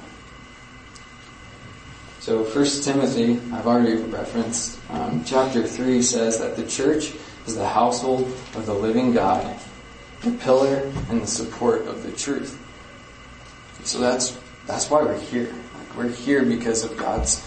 So 2.20 2.44
1 2.44 2.66
Timothy, 2.84 3.34
I've 3.52 3.68
already 3.68 3.98
referenced, 3.98 4.80
um, 4.90 5.24
chapter 5.26 5.68
3 5.68 6.02
says 6.02 6.40
that 6.40 6.56
the 6.56 6.66
church 6.66 7.14
is 7.46 7.56
the 7.56 7.68
household 7.68 8.24
of 8.56 8.66
the 8.66 8.74
living 8.74 9.14
God, 9.14 9.60
the 10.22 10.32
pillar 10.32 10.90
and 11.10 11.22
the 11.22 11.28
support 11.28 11.86
of 11.86 12.04
the 12.04 12.14
truth. 12.14 12.58
So 13.84 14.00
that's, 14.00 14.40
that's 14.66 14.90
why 14.90 15.04
we're 15.04 15.20
here. 15.20 15.54
Like 15.78 15.98
we're 15.98 16.10
here 16.10 16.46
because 16.46 16.86
of 16.86 16.96
God's 16.98 17.42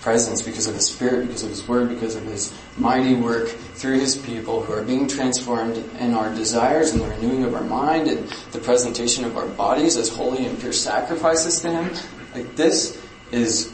presence, 0.00 0.42
because 0.42 0.66
of 0.66 0.74
His 0.74 0.86
Spirit, 0.86 1.26
because 1.26 1.42
of 1.42 1.50
His 1.50 1.66
Word, 1.66 1.88
because 1.88 2.16
of 2.16 2.24
His 2.24 2.52
mighty 2.76 3.14
work 3.14 3.48
through 3.48 3.98
His 3.98 4.16
people 4.16 4.62
who 4.62 4.72
are 4.72 4.82
being 4.82 5.06
transformed 5.06 5.76
in 5.98 6.14
our 6.14 6.34
desires 6.34 6.92
and 6.92 7.00
the 7.00 7.06
renewing 7.06 7.44
of 7.44 7.54
our 7.54 7.64
mind 7.64 8.08
and 8.08 8.28
the 8.52 8.58
presentation 8.58 9.24
of 9.24 9.36
our 9.36 9.46
bodies 9.46 9.96
as 9.96 10.08
holy 10.08 10.46
and 10.46 10.58
pure 10.58 10.72
sacrifices 10.72 11.60
to 11.60 11.70
Him. 11.70 11.90
Like 12.34 12.56
this 12.56 13.00
is 13.32 13.72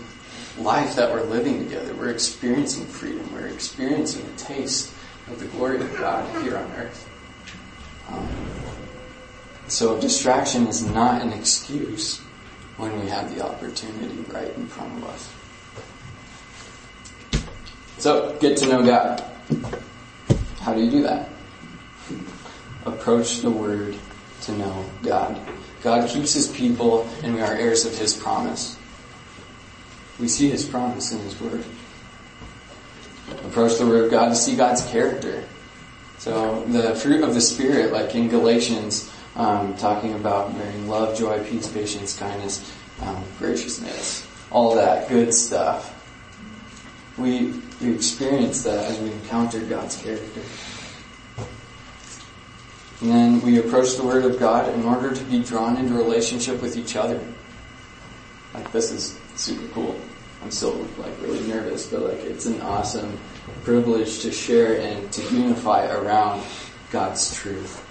life 0.58 0.96
that 0.96 1.12
we're 1.12 1.24
living 1.24 1.58
together. 1.58 1.94
We're 1.94 2.10
experiencing 2.10 2.86
freedom. 2.86 3.32
We're 3.32 3.48
experiencing 3.48 4.26
a 4.26 4.38
taste 4.38 4.92
of 5.28 5.38
the 5.38 5.46
glory 5.46 5.80
of 5.80 5.96
God 5.96 6.42
here 6.42 6.56
on 6.56 6.70
earth. 6.72 7.08
Um, 8.08 8.28
so 9.68 10.00
distraction 10.00 10.66
is 10.66 10.84
not 10.84 11.22
an 11.22 11.32
excuse 11.32 12.20
when 12.76 12.98
we 13.00 13.08
have 13.08 13.34
the 13.34 13.44
opportunity 13.44 14.18
right 14.32 14.54
in 14.54 14.66
front 14.68 14.96
of 14.98 15.08
us. 15.08 15.35
So, 17.98 18.36
get 18.40 18.58
to 18.58 18.66
know 18.66 18.84
God. 18.84 19.24
How 20.60 20.74
do 20.74 20.80
you 20.80 20.90
do 20.90 21.02
that? 21.02 21.28
Approach 22.84 23.40
the 23.40 23.50
Word 23.50 23.96
to 24.42 24.52
know 24.52 24.84
God. 25.02 25.40
God 25.82 26.08
keeps 26.08 26.34
His 26.34 26.48
people 26.48 27.08
and 27.22 27.34
we 27.34 27.40
are 27.40 27.54
heirs 27.54 27.84
of 27.84 27.96
His 27.96 28.16
promise. 28.16 28.78
We 30.18 30.28
see 30.28 30.50
His 30.50 30.64
promise 30.64 31.12
in 31.12 31.20
His 31.20 31.40
Word. 31.40 31.64
Approach 33.44 33.78
the 33.78 33.86
Word 33.86 34.04
of 34.04 34.10
God 34.10 34.28
to 34.28 34.34
see 34.34 34.56
God's 34.56 34.84
character. 34.86 35.44
So 36.18 36.64
the 36.64 36.94
fruit 36.94 37.22
of 37.22 37.34
the 37.34 37.40
Spirit, 37.40 37.92
like 37.92 38.14
in 38.14 38.28
Galatians, 38.28 39.12
um, 39.36 39.74
talking 39.76 40.14
about 40.14 40.56
bearing 40.56 40.88
love, 40.88 41.16
joy, 41.16 41.42
peace, 41.44 41.68
patience, 41.68 42.16
kindness, 42.18 42.72
um, 43.02 43.22
graciousness, 43.38 44.26
all 44.50 44.74
that 44.74 45.08
good 45.08 45.32
stuff. 45.32 45.95
We, 47.18 47.52
we 47.80 47.94
experience 47.94 48.62
that 48.64 48.84
as 48.84 48.98
we 49.00 49.10
encounter 49.10 49.60
God's 49.60 49.96
character. 50.00 50.42
And 53.00 53.10
then 53.10 53.40
we 53.42 53.58
approach 53.58 53.96
the 53.96 54.04
Word 54.04 54.24
of 54.24 54.38
God 54.38 54.72
in 54.74 54.84
order 54.84 55.14
to 55.14 55.24
be 55.24 55.42
drawn 55.42 55.76
into 55.76 55.94
relationship 55.94 56.62
with 56.62 56.76
each 56.76 56.96
other. 56.96 57.20
Like 58.54 58.72
this 58.72 58.90
is 58.90 59.18
super 59.34 59.66
cool. 59.68 60.00
I'm 60.42 60.50
still 60.50 60.74
like 60.98 61.20
really 61.20 61.46
nervous, 61.46 61.86
but 61.86 62.02
like 62.02 62.20
it's 62.20 62.46
an 62.46 62.60
awesome 62.62 63.18
privilege 63.64 64.20
to 64.20 64.32
share 64.32 64.80
and 64.80 65.12
to 65.12 65.22
unify 65.34 65.86
around 65.86 66.42
God's 66.90 67.34
truth. 67.34 67.82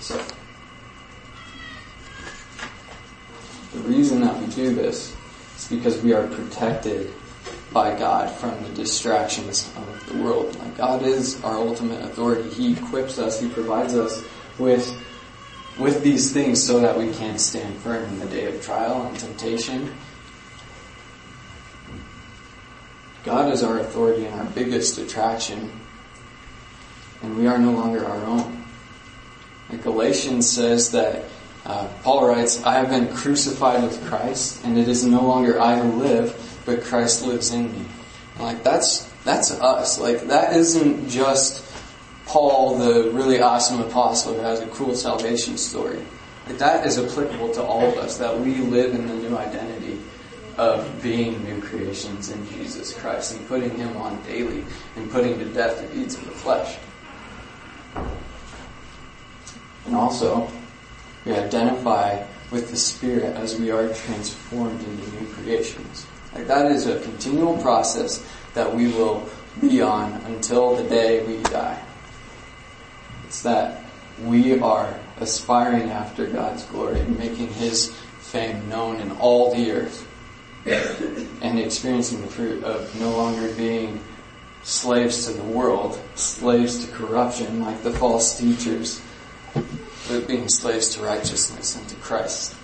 So 0.00 0.16
the 3.72 3.88
reason 3.88 4.20
that 4.22 4.38
we 4.38 4.46
do 4.46 4.74
this 4.74 5.10
is 5.10 5.16
because 5.76 6.00
we 6.02 6.12
are 6.12 6.26
protected 6.28 7.10
by 7.72 7.98
God 7.98 8.30
from 8.30 8.62
the 8.62 8.68
distractions 8.70 9.72
of 9.76 10.06
the 10.08 10.22
world. 10.22 10.54
Like 10.58 10.76
God 10.76 11.02
is 11.02 11.42
our 11.42 11.56
ultimate 11.56 12.02
authority. 12.04 12.48
He 12.50 12.74
equips 12.74 13.18
us, 13.18 13.40
He 13.40 13.48
provides 13.48 13.94
us 13.94 14.22
with 14.58 14.98
with 15.78 16.02
these 16.02 16.32
things 16.32 16.62
so 16.62 16.80
that 16.80 16.98
we 16.98 17.10
can 17.12 17.38
stand 17.38 17.74
firm 17.78 18.04
in 18.04 18.18
the 18.18 18.26
day 18.26 18.44
of 18.44 18.62
trial 18.62 19.06
and 19.06 19.18
temptation. 19.18 19.90
God 23.24 23.50
is 23.50 23.62
our 23.62 23.78
authority 23.78 24.26
and 24.26 24.38
our 24.38 24.46
biggest 24.46 24.98
attraction, 24.98 25.70
and 27.22 27.38
we 27.38 27.46
are 27.46 27.58
no 27.58 27.70
longer 27.70 28.04
our 28.04 28.22
own. 28.24 28.64
And 29.70 29.82
Galatians 29.82 30.50
says 30.50 30.90
that 30.90 31.24
uh, 31.64 31.88
Paul 32.02 32.28
writes, 32.28 32.62
I 32.64 32.74
have 32.74 32.88
been 32.88 33.14
crucified 33.14 33.82
with 33.82 34.04
Christ, 34.06 34.64
and 34.64 34.76
it 34.76 34.88
is 34.88 35.04
no 35.04 35.24
longer 35.24 35.60
I 35.60 35.78
who 35.78 36.02
live, 36.02 36.60
but 36.66 36.82
Christ 36.82 37.24
lives 37.24 37.52
in 37.52 37.72
me. 37.72 37.84
And 38.34 38.44
like 38.44 38.64
that's 38.64 39.08
that's 39.24 39.52
us. 39.52 39.98
Like 40.00 40.22
that 40.28 40.56
isn't 40.56 41.08
just 41.08 41.64
Paul, 42.26 42.78
the 42.78 43.10
really 43.10 43.40
awesome 43.40 43.80
apostle 43.80 44.34
who 44.34 44.40
has 44.40 44.60
a 44.60 44.66
cool 44.68 44.94
salvation 44.94 45.56
story. 45.56 46.00
Like 46.46 46.58
that 46.58 46.84
is 46.84 46.98
applicable 46.98 47.52
to 47.54 47.62
all 47.62 47.86
of 47.86 47.96
us, 47.96 48.18
that 48.18 48.36
we 48.40 48.56
live 48.56 48.94
in 48.94 49.06
the 49.06 49.14
new 49.14 49.36
identity 49.36 50.00
of 50.56 51.02
being 51.02 51.42
new 51.44 51.60
creations 51.62 52.30
in 52.30 52.48
Jesus 52.50 52.92
Christ 52.92 53.36
and 53.36 53.46
putting 53.46 53.70
Him 53.76 53.96
on 53.96 54.20
daily 54.24 54.64
and 54.96 55.10
putting 55.10 55.38
to 55.38 55.44
death 55.46 55.80
the 55.80 55.94
deeds 55.94 56.16
of 56.16 56.24
the 56.24 56.32
flesh. 56.32 56.76
And 59.86 59.96
also, 59.96 60.50
we 61.24 61.32
identify 61.32 62.24
with 62.50 62.70
the 62.70 62.76
Spirit 62.76 63.36
as 63.36 63.58
we 63.58 63.70
are 63.70 63.92
transformed 63.94 64.80
into 64.82 65.20
new 65.20 65.26
creations. 65.34 66.06
Like 66.34 66.46
that 66.46 66.70
is 66.70 66.86
a 66.86 67.00
continual 67.00 67.56
process 67.58 68.26
that 68.54 68.74
we 68.74 68.88
will 68.88 69.28
be 69.60 69.80
on 69.80 70.12
until 70.26 70.76
the 70.76 70.88
day 70.88 71.24
we 71.26 71.42
die. 71.44 71.82
It's 73.24 73.42
that 73.42 73.84
we 74.22 74.58
are 74.60 74.98
aspiring 75.20 75.90
after 75.90 76.26
God's 76.26 76.64
glory 76.66 77.00
and 77.00 77.18
making 77.18 77.48
His 77.48 77.94
fame 78.20 78.68
known 78.68 79.00
in 79.00 79.10
all 79.12 79.54
the 79.54 79.70
earth 79.72 80.08
and 81.42 81.58
experiencing 81.58 82.22
the 82.22 82.28
fruit 82.28 82.62
of 82.64 82.98
no 83.00 83.10
longer 83.10 83.52
being 83.54 84.02
slaves 84.62 85.26
to 85.26 85.32
the 85.32 85.42
world, 85.42 86.00
slaves 86.14 86.84
to 86.84 86.92
corruption 86.92 87.60
like 87.60 87.82
the 87.82 87.90
false 87.90 88.38
teachers, 88.38 89.00
but 90.08 90.26
being 90.26 90.48
slaves 90.48 90.88
to 90.94 91.02
righteousness 91.02 91.76
and 91.76 91.88
to 91.88 91.94
Christ. 91.96 92.54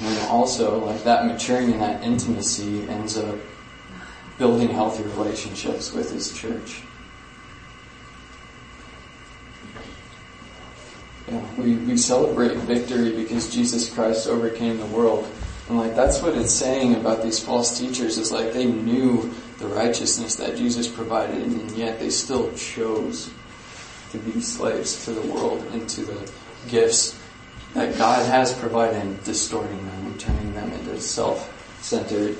And 0.00 0.18
also, 0.28 0.84
like 0.84 1.04
that 1.04 1.26
maturing 1.26 1.70
in 1.70 1.78
that 1.78 2.02
intimacy 2.02 2.86
ends 2.88 3.16
up 3.16 3.36
building 4.38 4.68
healthy 4.68 5.04
relationships 5.04 5.92
with 5.92 6.10
his 6.10 6.36
church. 6.36 6.82
Yeah, 11.28 11.42
we, 11.56 11.76
we 11.76 11.96
celebrate 11.96 12.54
victory 12.58 13.12
because 13.12 13.54
Jesus 13.54 13.88
Christ 13.92 14.26
overcame 14.26 14.78
the 14.78 14.86
world. 14.86 15.26
And 15.68 15.78
like 15.78 15.94
that's 15.94 16.20
what 16.20 16.36
it's 16.36 16.52
saying 16.52 16.96
about 16.96 17.22
these 17.22 17.38
false 17.38 17.78
teachers 17.78 18.18
is 18.18 18.30
like 18.30 18.52
they 18.52 18.66
knew 18.66 19.32
the 19.58 19.66
righteousness 19.68 20.34
that 20.36 20.56
Jesus 20.56 20.86
provided 20.86 21.40
and 21.42 21.70
yet 21.70 21.98
they 21.98 22.10
still 22.10 22.52
chose 22.52 23.30
to 24.14 24.20
be 24.20 24.40
slaves 24.40 25.04
to 25.04 25.12
the 25.12 25.32
world 25.32 25.60
and 25.72 25.88
to 25.88 26.02
the 26.02 26.30
gifts 26.68 27.20
that 27.74 27.98
God 27.98 28.24
has 28.26 28.54
provided 28.54 29.02
and 29.02 29.22
distorting 29.24 29.76
them 29.76 30.06
and 30.06 30.20
turning 30.20 30.54
them 30.54 30.72
into 30.72 31.00
self-centered 31.00 32.36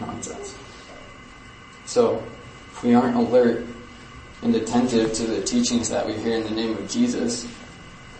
nonsense. 0.00 0.56
So, 1.84 2.24
if 2.70 2.82
we 2.82 2.94
aren't 2.94 3.16
alert 3.16 3.66
and 4.40 4.54
attentive 4.56 5.12
to 5.12 5.24
the 5.24 5.42
teachings 5.42 5.90
that 5.90 6.06
we 6.06 6.14
hear 6.14 6.38
in 6.38 6.44
the 6.44 6.50
name 6.50 6.72
of 6.78 6.88
Jesus, 6.88 7.46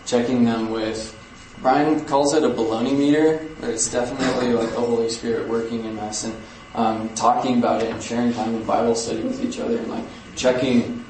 checking 0.05 0.45
them 0.45 0.69
with, 0.69 1.19
Brian 1.59 2.05
calls 2.05 2.35
it 2.35 2.43
a 2.43 2.49
baloney 2.49 2.95
meter, 2.95 3.43
but 3.59 3.71
it's 3.71 3.91
definitely 3.91 4.53
like 4.53 4.69
the 4.69 4.79
Holy 4.79 5.09
Spirit 5.09 5.47
working 5.47 5.85
in 5.85 5.97
us 5.97 6.23
and 6.23 6.35
um, 6.75 7.09
talking 7.15 7.57
about 7.57 7.81
it 7.81 7.89
and 7.89 8.01
sharing 8.01 8.31
time 8.33 8.53
in 8.53 8.63
Bible 8.63 8.93
study 8.93 9.21
with 9.23 9.43
each 9.43 9.59
other 9.59 9.77
and 9.77 9.87
like 9.89 10.03
checking 10.35 11.03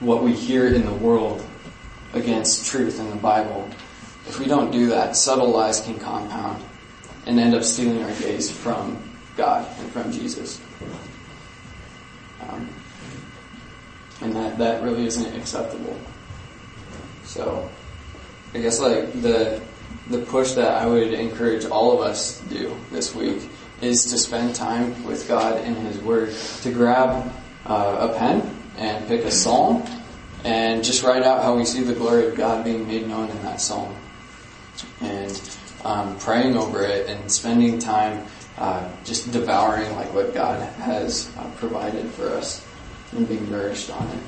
what 0.00 0.22
we 0.22 0.32
hear 0.32 0.68
in 0.72 0.84
the 0.84 0.94
world 0.94 1.44
against 2.12 2.66
truth 2.66 2.98
in 3.00 3.10
the 3.10 3.16
Bible. 3.16 3.68
If 4.26 4.38
we 4.38 4.46
don't 4.46 4.70
do 4.70 4.88
that, 4.88 5.16
subtle 5.16 5.50
lies 5.50 5.80
can 5.80 5.98
compound 5.98 6.62
and 7.26 7.38
end 7.38 7.54
up 7.54 7.62
stealing 7.62 8.02
our 8.02 8.12
gaze 8.20 8.50
from 8.50 9.02
God 9.36 9.66
and 9.78 9.90
from 9.92 10.12
Jesus. 10.12 10.60
Um, 12.42 12.68
And 14.20 14.34
that, 14.34 14.58
that 14.58 14.82
really 14.82 15.06
isn't 15.06 15.32
acceptable. 15.36 15.96
So, 17.22 17.70
I 18.52 18.58
guess 18.58 18.80
like 18.80 19.12
the, 19.22 19.60
the 20.10 20.18
push 20.18 20.52
that 20.52 20.82
I 20.82 20.86
would 20.86 21.12
encourage 21.12 21.66
all 21.66 21.92
of 21.92 22.00
us 22.00 22.40
to 22.40 22.48
do 22.48 22.76
this 22.90 23.14
week 23.14 23.48
is 23.80 24.10
to 24.10 24.18
spend 24.18 24.56
time 24.56 25.04
with 25.04 25.28
God 25.28 25.62
in 25.64 25.74
His 25.76 25.98
Word, 25.98 26.34
to 26.62 26.72
grab 26.72 27.30
uh, 27.68 28.08
a 28.10 28.18
pen 28.18 28.54
and 28.76 29.06
pick 29.06 29.24
a 29.24 29.30
psalm 29.30 29.84
and 30.44 30.82
just 30.82 31.02
write 31.02 31.22
out 31.22 31.42
how 31.42 31.56
we 31.56 31.64
see 31.64 31.82
the 31.82 31.94
glory 31.94 32.26
of 32.26 32.34
God 32.34 32.64
being 32.64 32.86
made 32.86 33.06
known 33.06 33.28
in 33.30 33.42
that 33.42 33.60
psalm. 33.60 33.94
And 35.00 35.40
um, 35.84 36.18
praying 36.18 36.56
over 36.56 36.82
it 36.82 37.08
and 37.08 37.30
spending 37.30 37.78
time 37.78 38.26
uh, 38.58 38.88
just 39.04 39.30
devouring 39.30 39.94
like 39.94 40.12
what 40.12 40.34
God 40.34 40.60
has 40.80 41.30
uh, 41.38 41.48
provided 41.56 42.08
for 42.10 42.28
us 42.30 42.66
and 43.12 43.28
being 43.28 43.48
nourished 43.50 43.90
on 43.90 44.08
it. 44.08 44.22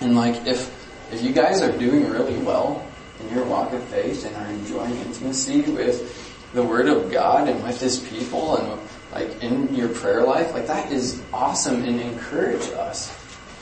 And 0.00 0.16
like 0.16 0.46
if 0.46 0.74
if 1.12 1.22
you 1.22 1.32
guys 1.32 1.62
are 1.62 1.76
doing 1.78 2.08
really 2.10 2.36
well 2.38 2.86
in 3.20 3.34
your 3.34 3.44
walk 3.44 3.72
of 3.72 3.82
faith 3.84 4.26
and 4.26 4.36
are 4.36 4.46
enjoying 4.46 4.94
intimacy 4.96 5.62
with 5.62 6.27
the 6.54 6.62
Word 6.62 6.88
of 6.88 7.10
God 7.10 7.48
and 7.48 7.62
with 7.62 7.80
His 7.80 8.00
people 8.00 8.56
and 8.56 8.80
like 9.12 9.42
in 9.42 9.74
your 9.74 9.88
prayer 9.88 10.24
life, 10.24 10.52
like 10.52 10.66
that 10.66 10.92
is 10.92 11.22
awesome 11.32 11.82
and 11.84 12.00
encourage 12.00 12.70
us. 12.72 13.14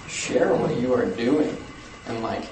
Share 0.08 0.54
what 0.54 0.76
you 0.76 0.94
are 0.94 1.06
doing 1.06 1.56
and 2.06 2.22
like 2.22 2.44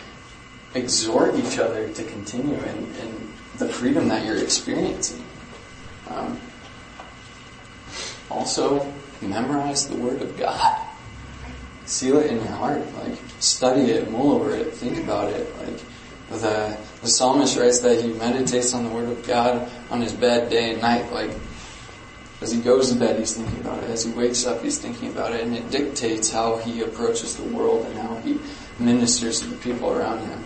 exhort 0.75 1.35
each 1.37 1.59
other 1.59 1.89
to 1.93 2.05
continue 2.05 2.57
in, 2.57 2.95
in 2.97 3.33
the 3.59 3.69
freedom 3.69 4.09
that 4.09 4.25
you're 4.25 4.39
experiencing. 4.39 5.25
Um, 6.09 6.41
also, 8.31 8.93
memorize 9.23 9.89
the 9.89 9.97
Word 9.97 10.21
of 10.21 10.37
God. 10.37 10.81
Seal 11.87 12.19
it 12.19 12.31
in 12.31 12.37
your 12.37 12.47
heart. 12.47 12.83
Like, 12.97 13.19
study 13.39 13.83
it, 13.93 14.11
mull 14.11 14.33
over 14.33 14.55
it, 14.55 14.73
think 14.73 14.99
about 14.99 15.33
it. 15.33 15.57
Like, 15.59 15.81
the, 16.31 16.77
the 17.03 17.09
psalmist 17.09 17.57
writes 17.57 17.81
that 17.81 18.03
he 18.03 18.13
meditates 18.13 18.75
on 18.75 18.85
the 18.85 18.91
Word 18.91 19.09
of 19.09 19.27
God 19.27 19.71
on 19.91 20.01
his 20.01 20.13
bed 20.13 20.51
day 20.51 20.73
and 20.73 20.83
night. 20.83 21.13
Like, 21.13 21.31
as 22.41 22.53
he 22.53 22.61
goes 22.61 22.93
to 22.93 22.99
bed, 22.99 23.19
he's 23.19 23.35
thinking 23.35 23.61
about 23.61 23.83
it. 23.83 23.91
As 23.91 24.05
he 24.05 24.13
wakes 24.13 24.47
up, 24.47 24.63
he's 24.63 24.79
thinking 24.79 25.09
about 25.11 25.33
it. 25.33 25.43
And 25.43 25.57
it 25.57 25.71
dictates 25.71 26.31
how 26.31 26.59
he 26.59 26.83
approaches 26.83 27.37
the 27.37 27.45
world 27.45 27.87
and 27.87 27.99
how 27.99 28.17
he 28.17 28.39
ministers 28.79 29.41
to 29.41 29.47
the 29.49 29.57
people 29.57 29.91
around 29.91 30.27
him. 30.27 30.45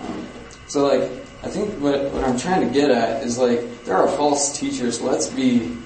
Um, 0.00 0.26
so, 0.66 0.86
like, 0.86 1.10
I 1.42 1.48
think 1.48 1.74
what, 1.80 2.10
what 2.12 2.24
I'm 2.24 2.38
trying 2.38 2.66
to 2.66 2.72
get 2.72 2.90
at 2.90 3.22
is 3.22 3.38
like, 3.38 3.84
there 3.84 3.96
are 3.96 4.08
false 4.08 4.58
teachers. 4.58 5.00
Let's 5.00 5.28
be 5.28 5.76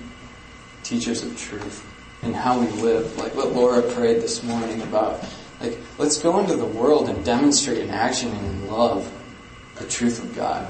teachers 0.84 1.24
of 1.24 1.36
truth 1.36 1.84
and 2.22 2.34
how 2.34 2.60
we 2.60 2.66
live. 2.80 3.16
Like 3.18 3.34
what 3.34 3.52
Laura 3.52 3.82
prayed 3.82 4.22
this 4.22 4.42
morning 4.42 4.80
about. 4.82 5.24
Like, 5.60 5.78
let's 5.98 6.16
go 6.18 6.38
into 6.38 6.54
the 6.54 6.64
world 6.64 7.08
and 7.08 7.24
demonstrate 7.24 7.78
in 7.78 7.90
action 7.90 8.30
and 8.30 8.46
in 8.46 8.70
love 8.70 9.10
the 9.76 9.86
truth 9.86 10.22
of 10.22 10.34
God. 10.36 10.68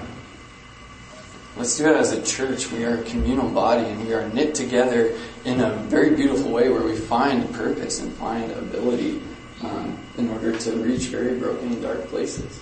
Let's 1.59 1.77
do 1.77 1.89
it 1.89 1.97
as 1.97 2.13
a 2.13 2.23
church. 2.23 2.71
We 2.71 2.85
are 2.85 2.99
a 2.99 3.03
communal 3.03 3.51
body 3.51 3.85
and 3.85 4.07
we 4.07 4.15
are 4.15 4.29
knit 4.29 4.55
together 4.55 5.19
in 5.45 5.61
a 5.61 5.71
very 5.71 6.15
beautiful 6.15 6.53
way 6.53 6.69
where 6.69 6.85
we 6.85 6.95
find 6.95 7.53
purpose 7.53 7.99
and 7.99 8.13
find 8.13 8.53
ability 8.53 9.21
um, 9.65 9.99
in 10.19 10.31
order 10.31 10.57
to 10.57 10.73
reach 10.77 11.07
very 11.07 11.37
broken 11.37 11.73
and 11.73 11.83
dark 11.83 12.07
places. 12.07 12.61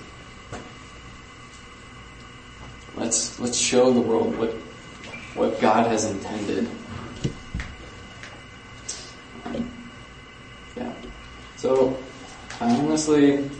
Let's 2.97 3.39
let's 3.39 3.59
show 3.59 3.93
the 3.93 4.01
world 4.01 4.35
what 4.39 4.53
what 5.35 5.61
God 5.61 5.89
has 5.89 6.11
intended. 6.11 6.67
Yeah. 10.75 10.95
So 11.57 11.99
I 12.63 12.75
honestly 12.75 13.51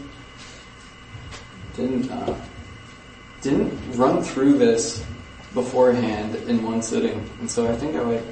didn't 1.75 2.09
uh, 2.09 2.35
didn't 3.43 3.95
run 3.95 4.23
through 4.23 4.57
this 4.57 5.05
beforehand 5.57 6.35
in 6.47 6.63
one 6.63 6.81
sitting, 6.81 7.27
and 7.39 7.49
so 7.49 7.67
I 7.67 7.75
think 7.75 7.95
I 7.95 8.01
like 8.01 8.23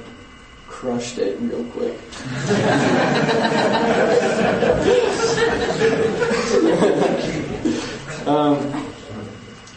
crushed 0.68 1.18
it 1.18 1.38
real 1.40 1.64
quick. 1.72 1.96
um, 8.26 8.92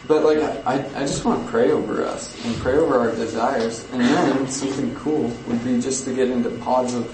but 0.08 0.24
like, 0.24 0.40
I, 0.66 0.84
I 0.96 1.02
just 1.02 1.24
want 1.24 1.46
to 1.46 1.52
pray 1.52 1.72
over 1.72 2.04
us 2.04 2.44
and 2.46 2.56
pray 2.58 2.78
over 2.78 3.00
our 3.00 3.16
desires. 3.16 3.88
And 3.92 4.02
then 4.02 4.48
something 4.48 4.94
cool 4.96 5.32
would 5.48 5.64
be 5.64 5.80
just 5.80 6.06
to 6.06 6.14
get 6.14 6.30
into 6.30 6.50
pods 6.58 6.94
of 6.94 7.08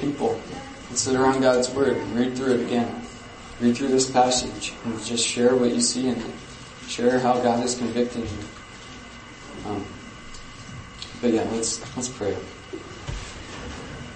people 0.00 0.40
and 0.88 0.98
sit 0.98 1.14
around 1.14 1.40
God's 1.40 1.70
Word 1.70 1.96
and 1.96 2.16
read 2.16 2.36
through 2.36 2.54
it 2.54 2.66
again. 2.66 3.02
Read 3.60 3.76
through 3.76 3.88
this 3.88 4.10
passage 4.10 4.72
and 4.84 5.02
just 5.04 5.26
share 5.26 5.54
what 5.54 5.72
you 5.72 5.80
see 5.80 6.08
in 6.08 6.16
it. 6.16 6.32
Share 6.88 7.20
how 7.20 7.40
God 7.40 7.64
is 7.64 7.76
convicting 7.76 8.22
you. 8.22 8.61
Um, 9.66 9.84
but 11.20 11.32
yeah, 11.32 11.46
let's, 11.52 11.80
let's 11.96 12.08
pray. 12.08 12.36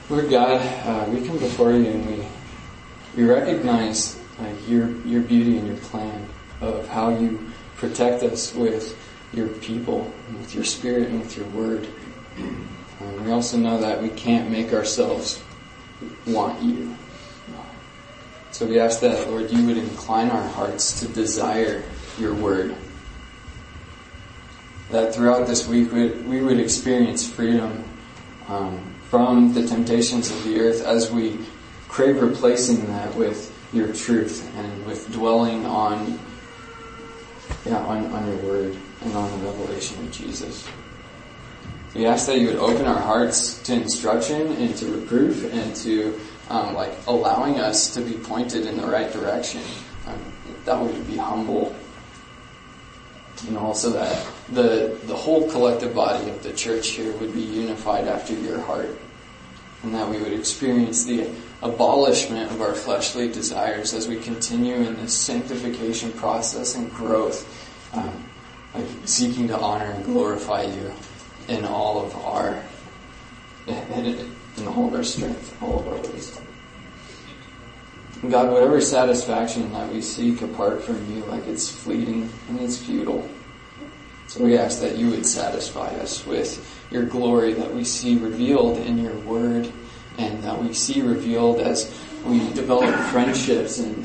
Lord 0.09 0.31
God, 0.31 0.61
uh, 0.87 1.09
we 1.11 1.27
come 1.27 1.39
before 1.39 1.73
you 1.73 1.87
and 1.87 2.07
we, 2.07 2.25
we 3.17 3.25
recognize 3.25 4.19
your, 4.69 4.91
your 5.07 5.23
beauty 5.23 5.59
and 5.59 5.67
your 5.67 5.77
plan 5.77 6.29
of 6.61 6.89
how 6.89 7.11
you 7.11 7.51
protect 7.77 8.23
us 8.23 8.55
with 8.55 8.97
your 9.33 9.49
people, 9.49 10.13
with 10.39 10.55
your 10.55 10.65
spirit, 10.65 11.09
and 11.09 11.21
with 11.21 11.37
your 11.37 11.47
word. 11.49 11.89
Um, 12.39 13.25
we 13.25 13.31
also 13.31 13.57
know 13.57 13.79
that 13.79 14.03
we 14.03 14.09
can't 14.11 14.51
make 14.51 14.73
ourselves 14.73 15.43
want 16.27 16.63
you. 16.63 16.97
So 18.53 18.67
we 18.67 18.81
ask 18.81 19.01
that, 19.01 19.29
Lord, 19.29 19.51
you 19.51 19.67
would 19.67 19.77
incline 19.77 20.31
our 20.31 20.49
hearts 20.49 21.01
to 21.01 21.09
desire 21.09 21.83
your 22.19 22.35
word. 22.35 22.75
That 24.91 25.15
throughout 25.15 25.47
this 25.47 25.67
week 25.67 25.93
we, 25.93 26.11
we 26.11 26.41
would 26.43 26.61
experience 26.61 27.29
freedom 27.29 27.85
um, 28.49 28.95
from 29.09 29.53
the 29.53 29.67
temptations 29.67 30.31
of 30.31 30.45
the 30.45 30.61
earth 30.61 30.83
as 30.85 31.11
we 31.11 31.39
crave 31.89 32.21
replacing 32.23 32.87
that 32.87 33.15
with 33.15 33.53
your 33.73 33.93
truth 33.93 34.49
and 34.57 34.87
with 34.87 35.11
dwelling 35.13 35.67
on 35.67 36.19
yeah, 37.65 37.79
on, 37.79 38.07
on 38.07 38.27
your 38.27 38.37
word 38.39 38.77
and 39.03 39.15
on 39.15 39.31
the 39.31 39.47
revelation 39.47 39.99
of 40.05 40.13
Jesus. 40.13 40.69
We 41.95 42.07
ask 42.07 42.27
that 42.27 42.39
you 42.39 42.49
would 42.49 42.57
open 42.57 42.87
our 42.87 43.01
hearts 43.01 43.63
to 43.63 43.73
instruction 43.73 44.53
and 44.53 44.77
to 44.77 44.87
reproof 44.87 45.53
and 45.53 45.75
to 45.77 46.21
um, 46.51 46.75
like 46.75 46.93
allowing 47.07 47.59
us 47.59 47.93
to 47.95 48.03
be 48.03 48.13
pointed 48.13 48.67
in 48.67 48.77
the 48.77 48.87
right 48.87 49.13
direction. 49.13 49.63
Um, 50.07 50.21
that 50.65 50.79
would 50.79 51.07
be 51.07 51.17
humble. 51.17 51.75
And 53.47 53.59
also 53.59 53.91
that 53.91 54.27
the 54.49 54.99
the 55.05 55.15
whole 55.15 55.51
collective 55.51 55.95
body 55.95 56.31
of 56.31 56.43
the 56.43 56.53
church 56.53 56.89
here 56.89 57.13
would 57.19 57.35
be 57.35 57.43
unified 57.43 58.09
after 58.09 58.35
your 58.35 58.61
heart. 58.61 58.99
And 59.83 59.95
that 59.95 60.09
we 60.09 60.19
would 60.19 60.33
experience 60.33 61.05
the 61.05 61.29
abolishment 61.63 62.51
of 62.51 62.61
our 62.61 62.75
fleshly 62.75 63.29
desires 63.29 63.95
as 63.95 64.09
we 64.09 64.17
continue 64.17 64.77
in 64.77 64.97
this 64.97 65.15
sanctification 65.17 66.13
process 66.13 66.75
and 66.75 66.91
growth, 66.93 67.47
um, 67.95 68.25
like 68.75 68.87
seeking 69.05 69.49
to 69.49 69.59
honor 69.59 69.91
and 69.91 70.05
glorify 70.05 70.63
you 70.63 70.93
in 71.49 71.65
all 71.65 72.05
of 72.05 72.15
our 72.17 72.63
in, 73.67 74.67
all 74.67 74.89
of 74.89 74.95
our 74.95 75.05
strength, 75.05 75.63
all 75.63 75.81
of 75.81 75.89
our 75.89 76.13
ways. 76.13 76.41
And 78.27 78.33
God, 78.33 78.51
whatever 78.51 78.81
satisfaction 78.81 79.73
that 79.73 79.89
we 79.93 80.03
seek 80.03 80.43
apart 80.43 80.83
from 80.83 80.97
you, 81.15 81.25
like 81.27 81.47
it's 81.47 81.71
fleeting 81.71 82.29
and 82.49 82.59
it's 82.59 82.77
futile. 82.77 83.31
So 84.27 84.43
we 84.43 84.59
ask 84.59 84.81
that 84.81 84.97
you 84.97 85.11
would 85.11 85.25
satisfy 85.25 85.87
us 85.99 86.27
with 86.27 86.85
your 86.91 87.05
glory 87.05 87.53
that 87.53 87.73
we 87.73 87.85
see 87.85 88.17
revealed 88.19 88.79
in 88.79 88.99
your 88.99 89.15
word 89.19 89.71
and 90.19 90.43
that 90.43 90.61
we 90.61 90.73
see 90.73 91.03
revealed 91.03 91.61
as 91.61 91.97
we 92.25 92.41
develop 92.53 92.93
friendships 93.11 93.79
and, 93.79 94.05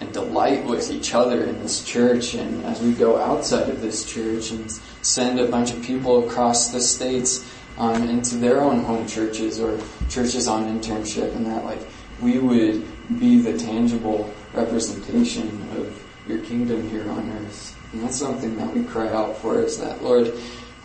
and 0.00 0.12
delight 0.12 0.62
with 0.66 0.90
each 0.90 1.14
other 1.14 1.44
in 1.44 1.58
this 1.62 1.82
church 1.82 2.34
and 2.34 2.62
as 2.66 2.82
we 2.82 2.92
go 2.92 3.16
outside 3.18 3.70
of 3.70 3.80
this 3.80 4.04
church 4.04 4.50
and 4.50 4.70
send 5.00 5.40
a 5.40 5.46
bunch 5.46 5.72
of 5.72 5.82
people 5.82 6.28
across 6.28 6.72
the 6.72 6.80
states 6.82 7.50
um, 7.78 8.06
into 8.10 8.34
their 8.34 8.60
own 8.60 8.84
home 8.84 9.06
churches 9.06 9.58
or 9.58 9.80
churches 10.10 10.46
on 10.46 10.66
internship 10.66 11.34
and 11.34 11.46
that 11.46 11.64
like 11.64 11.80
we 12.20 12.38
would 12.38 12.84
be 13.18 13.40
the 13.40 13.56
tangible 13.58 14.32
representation 14.54 15.48
of 15.76 16.02
your 16.26 16.38
kingdom 16.40 16.88
here 16.90 17.08
on 17.10 17.30
earth. 17.32 17.78
And 17.92 18.02
that's 18.02 18.16
something 18.16 18.56
that 18.56 18.74
we 18.74 18.84
cry 18.84 19.08
out 19.08 19.36
for 19.38 19.60
is 19.60 19.78
that 19.78 20.02
Lord, 20.02 20.32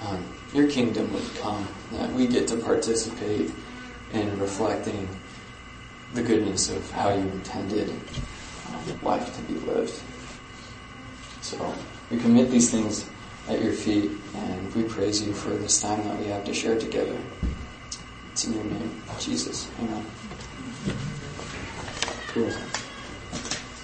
um, 0.02 0.24
your 0.54 0.70
kingdom 0.70 1.12
would 1.14 1.36
come, 1.36 1.68
that 1.94 2.12
we 2.12 2.28
get 2.28 2.48
to 2.50 2.58
participate 2.58 3.52
in 4.14 4.40
reflecting 4.40 5.08
the 6.14 6.22
goodness 6.22 6.70
of 6.70 6.90
how 6.92 7.10
you 7.10 7.22
intended 7.22 7.90
um, 8.70 9.02
life 9.02 9.36
to 9.36 9.42
be 9.44 9.54
lived. 9.62 9.94
So 11.42 11.74
we 12.10 12.18
commit 12.18 12.52
these 12.52 12.70
things 12.70 13.10
at 13.48 13.62
your 13.62 13.74
feet 13.74 14.12
and 14.36 14.76
we 14.76 14.84
praise 14.84 15.26
you 15.26 15.34
for 15.34 15.50
this 15.52 15.82
time 15.82 16.04
that 16.08 16.20
we 16.20 16.26
have 16.28 16.44
to 16.46 16.54
share 16.54 16.78
together. 16.78 17.18
It's 18.32 18.46
in 18.46 18.54
your 18.54 18.64
name, 18.64 19.02
Jesus. 19.20 19.70
Amen. 19.80 20.06
Cool. 22.34 22.52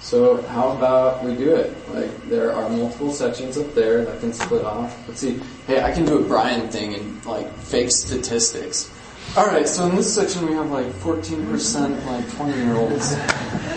So 0.00 0.40
how 0.44 0.70
about 0.70 1.22
we 1.22 1.36
do 1.36 1.54
it? 1.54 1.76
Like 1.90 2.28
there 2.30 2.50
are 2.54 2.66
multiple 2.70 3.12
sections 3.12 3.58
up 3.58 3.74
there 3.74 4.06
that 4.06 4.20
can 4.20 4.32
split 4.32 4.64
off. 4.64 4.96
Let's 5.06 5.20
see. 5.20 5.38
Hey, 5.66 5.82
I 5.82 5.92
can 5.92 6.06
do 6.06 6.18
a 6.18 6.22
Brian 6.22 6.70
thing 6.70 6.94
and 6.94 7.24
like 7.26 7.52
fake 7.58 7.90
statistics. 7.90 8.90
All 9.36 9.46
right, 9.46 9.68
so 9.68 9.84
in 9.84 9.94
this 9.94 10.14
section 10.14 10.46
we 10.46 10.54
have 10.54 10.70
like 10.70 10.86
14% 10.86 12.06
like 12.06 12.32
20 12.32 12.56
year 12.56 12.74
olds. 12.74 13.12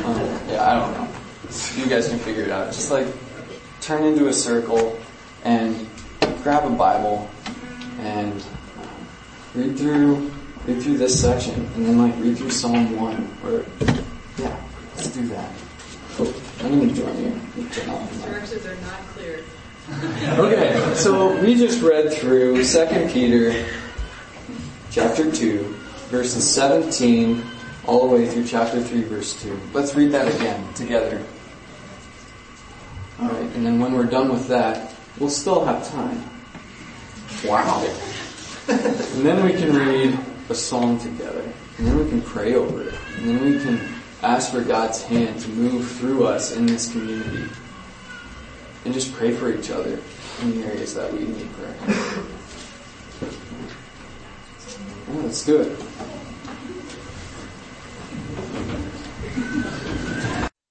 Um, 0.05 0.17
yeah, 0.47 0.65
I 0.65 0.79
don't 0.79 0.93
know. 0.93 1.07
You 1.75 1.89
guys 1.89 2.07
can 2.07 2.17
figure 2.19 2.43
it 2.43 2.49
out. 2.49 2.67
Just 2.67 2.91
like 2.91 3.07
turn 3.81 4.05
into 4.05 4.29
a 4.29 4.33
circle 4.33 4.97
and 5.43 5.85
grab 6.43 6.63
a 6.63 6.73
Bible 6.73 7.29
and 7.99 8.41
read 9.53 9.77
through 9.77 10.31
read 10.65 10.81
through 10.81 10.97
this 10.97 11.19
section 11.19 11.55
and 11.75 11.85
then 11.85 11.97
like 11.97 12.17
read 12.19 12.37
through 12.37 12.51
Psalm 12.51 12.95
one. 12.95 13.27
Or 13.43 13.65
yeah, 14.37 14.55
let's 14.95 15.09
do 15.09 15.27
that. 15.27 15.51
Cool. 16.15 16.33
I'm 16.59 16.79
gonna 16.79 16.93
join 16.93 17.17
you. 17.23 17.67
Turn 17.69 17.89
off 17.89 18.11
the 18.11 18.17
mic. 18.17 18.25
Directions 18.27 18.65
are 18.65 18.75
not 18.81 18.99
clear. 19.13 19.43
Okay, 20.37 20.93
so 20.95 21.37
we 21.41 21.55
just 21.55 21.81
read 21.81 22.13
through 22.13 22.63
2 22.63 23.09
Peter 23.11 23.65
chapter 24.91 25.31
2, 25.31 25.75
verses 26.09 26.49
17 26.49 27.43
all 27.87 28.07
the 28.07 28.15
way 28.15 28.27
through 28.27 28.45
chapter 28.45 28.81
3, 28.81 29.01
verse 29.03 29.41
2. 29.41 29.59
Let's 29.73 29.95
read 29.95 30.11
that 30.11 30.27
again 30.33 30.73
together. 30.73 31.21
Alright, 33.19 33.55
and 33.55 33.65
then 33.65 33.79
when 33.79 33.93
we're 33.93 34.05
done 34.05 34.29
with 34.31 34.47
that, 34.47 34.93
we'll 35.19 35.29
still 35.29 35.65
have 35.65 35.87
time. 35.91 36.23
Wow. 37.45 37.83
And 38.67 39.25
then 39.25 39.43
we 39.43 39.53
can 39.53 39.75
read 39.75 40.17
a 40.49 40.55
psalm 40.55 40.99
together. 40.99 41.43
And 41.77 41.87
then 41.87 41.97
we 41.97 42.07
can 42.09 42.21
pray 42.21 42.53
over 42.53 42.83
it. 42.83 42.93
And 43.17 43.29
then 43.29 43.43
we 43.43 43.59
can 43.59 43.79
ask 44.21 44.51
for 44.51 44.61
God's 44.63 45.03
hand 45.03 45.39
to 45.41 45.49
move 45.49 45.89
through 45.91 46.25
us 46.25 46.55
in 46.55 46.65
this 46.65 46.91
community 46.91 47.49
and 48.85 48.93
just 48.93 49.13
pray 49.13 49.31
for 49.31 49.51
each 49.51 49.69
other 49.71 49.99
in 50.41 50.61
the 50.61 50.67
areas 50.67 50.93
that 50.95 51.11
we 51.11 51.19
need 51.19 51.51
prayer. 51.53 51.75
Yeah, 55.13 55.21
let's. 55.21 55.45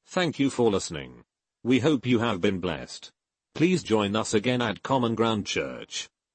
Thank 0.06 0.38
you 0.38 0.50
for 0.50 0.70
listening. 0.70 1.24
We 1.62 1.80
hope 1.80 2.06
you 2.06 2.20
have 2.20 2.40
been 2.40 2.58
blessed. 2.58 3.12
Please 3.54 3.82
join 3.82 4.16
us 4.16 4.32
again 4.32 4.62
at 4.62 4.82
Common 4.82 5.14
Ground 5.14 5.46
Church. 5.46 6.08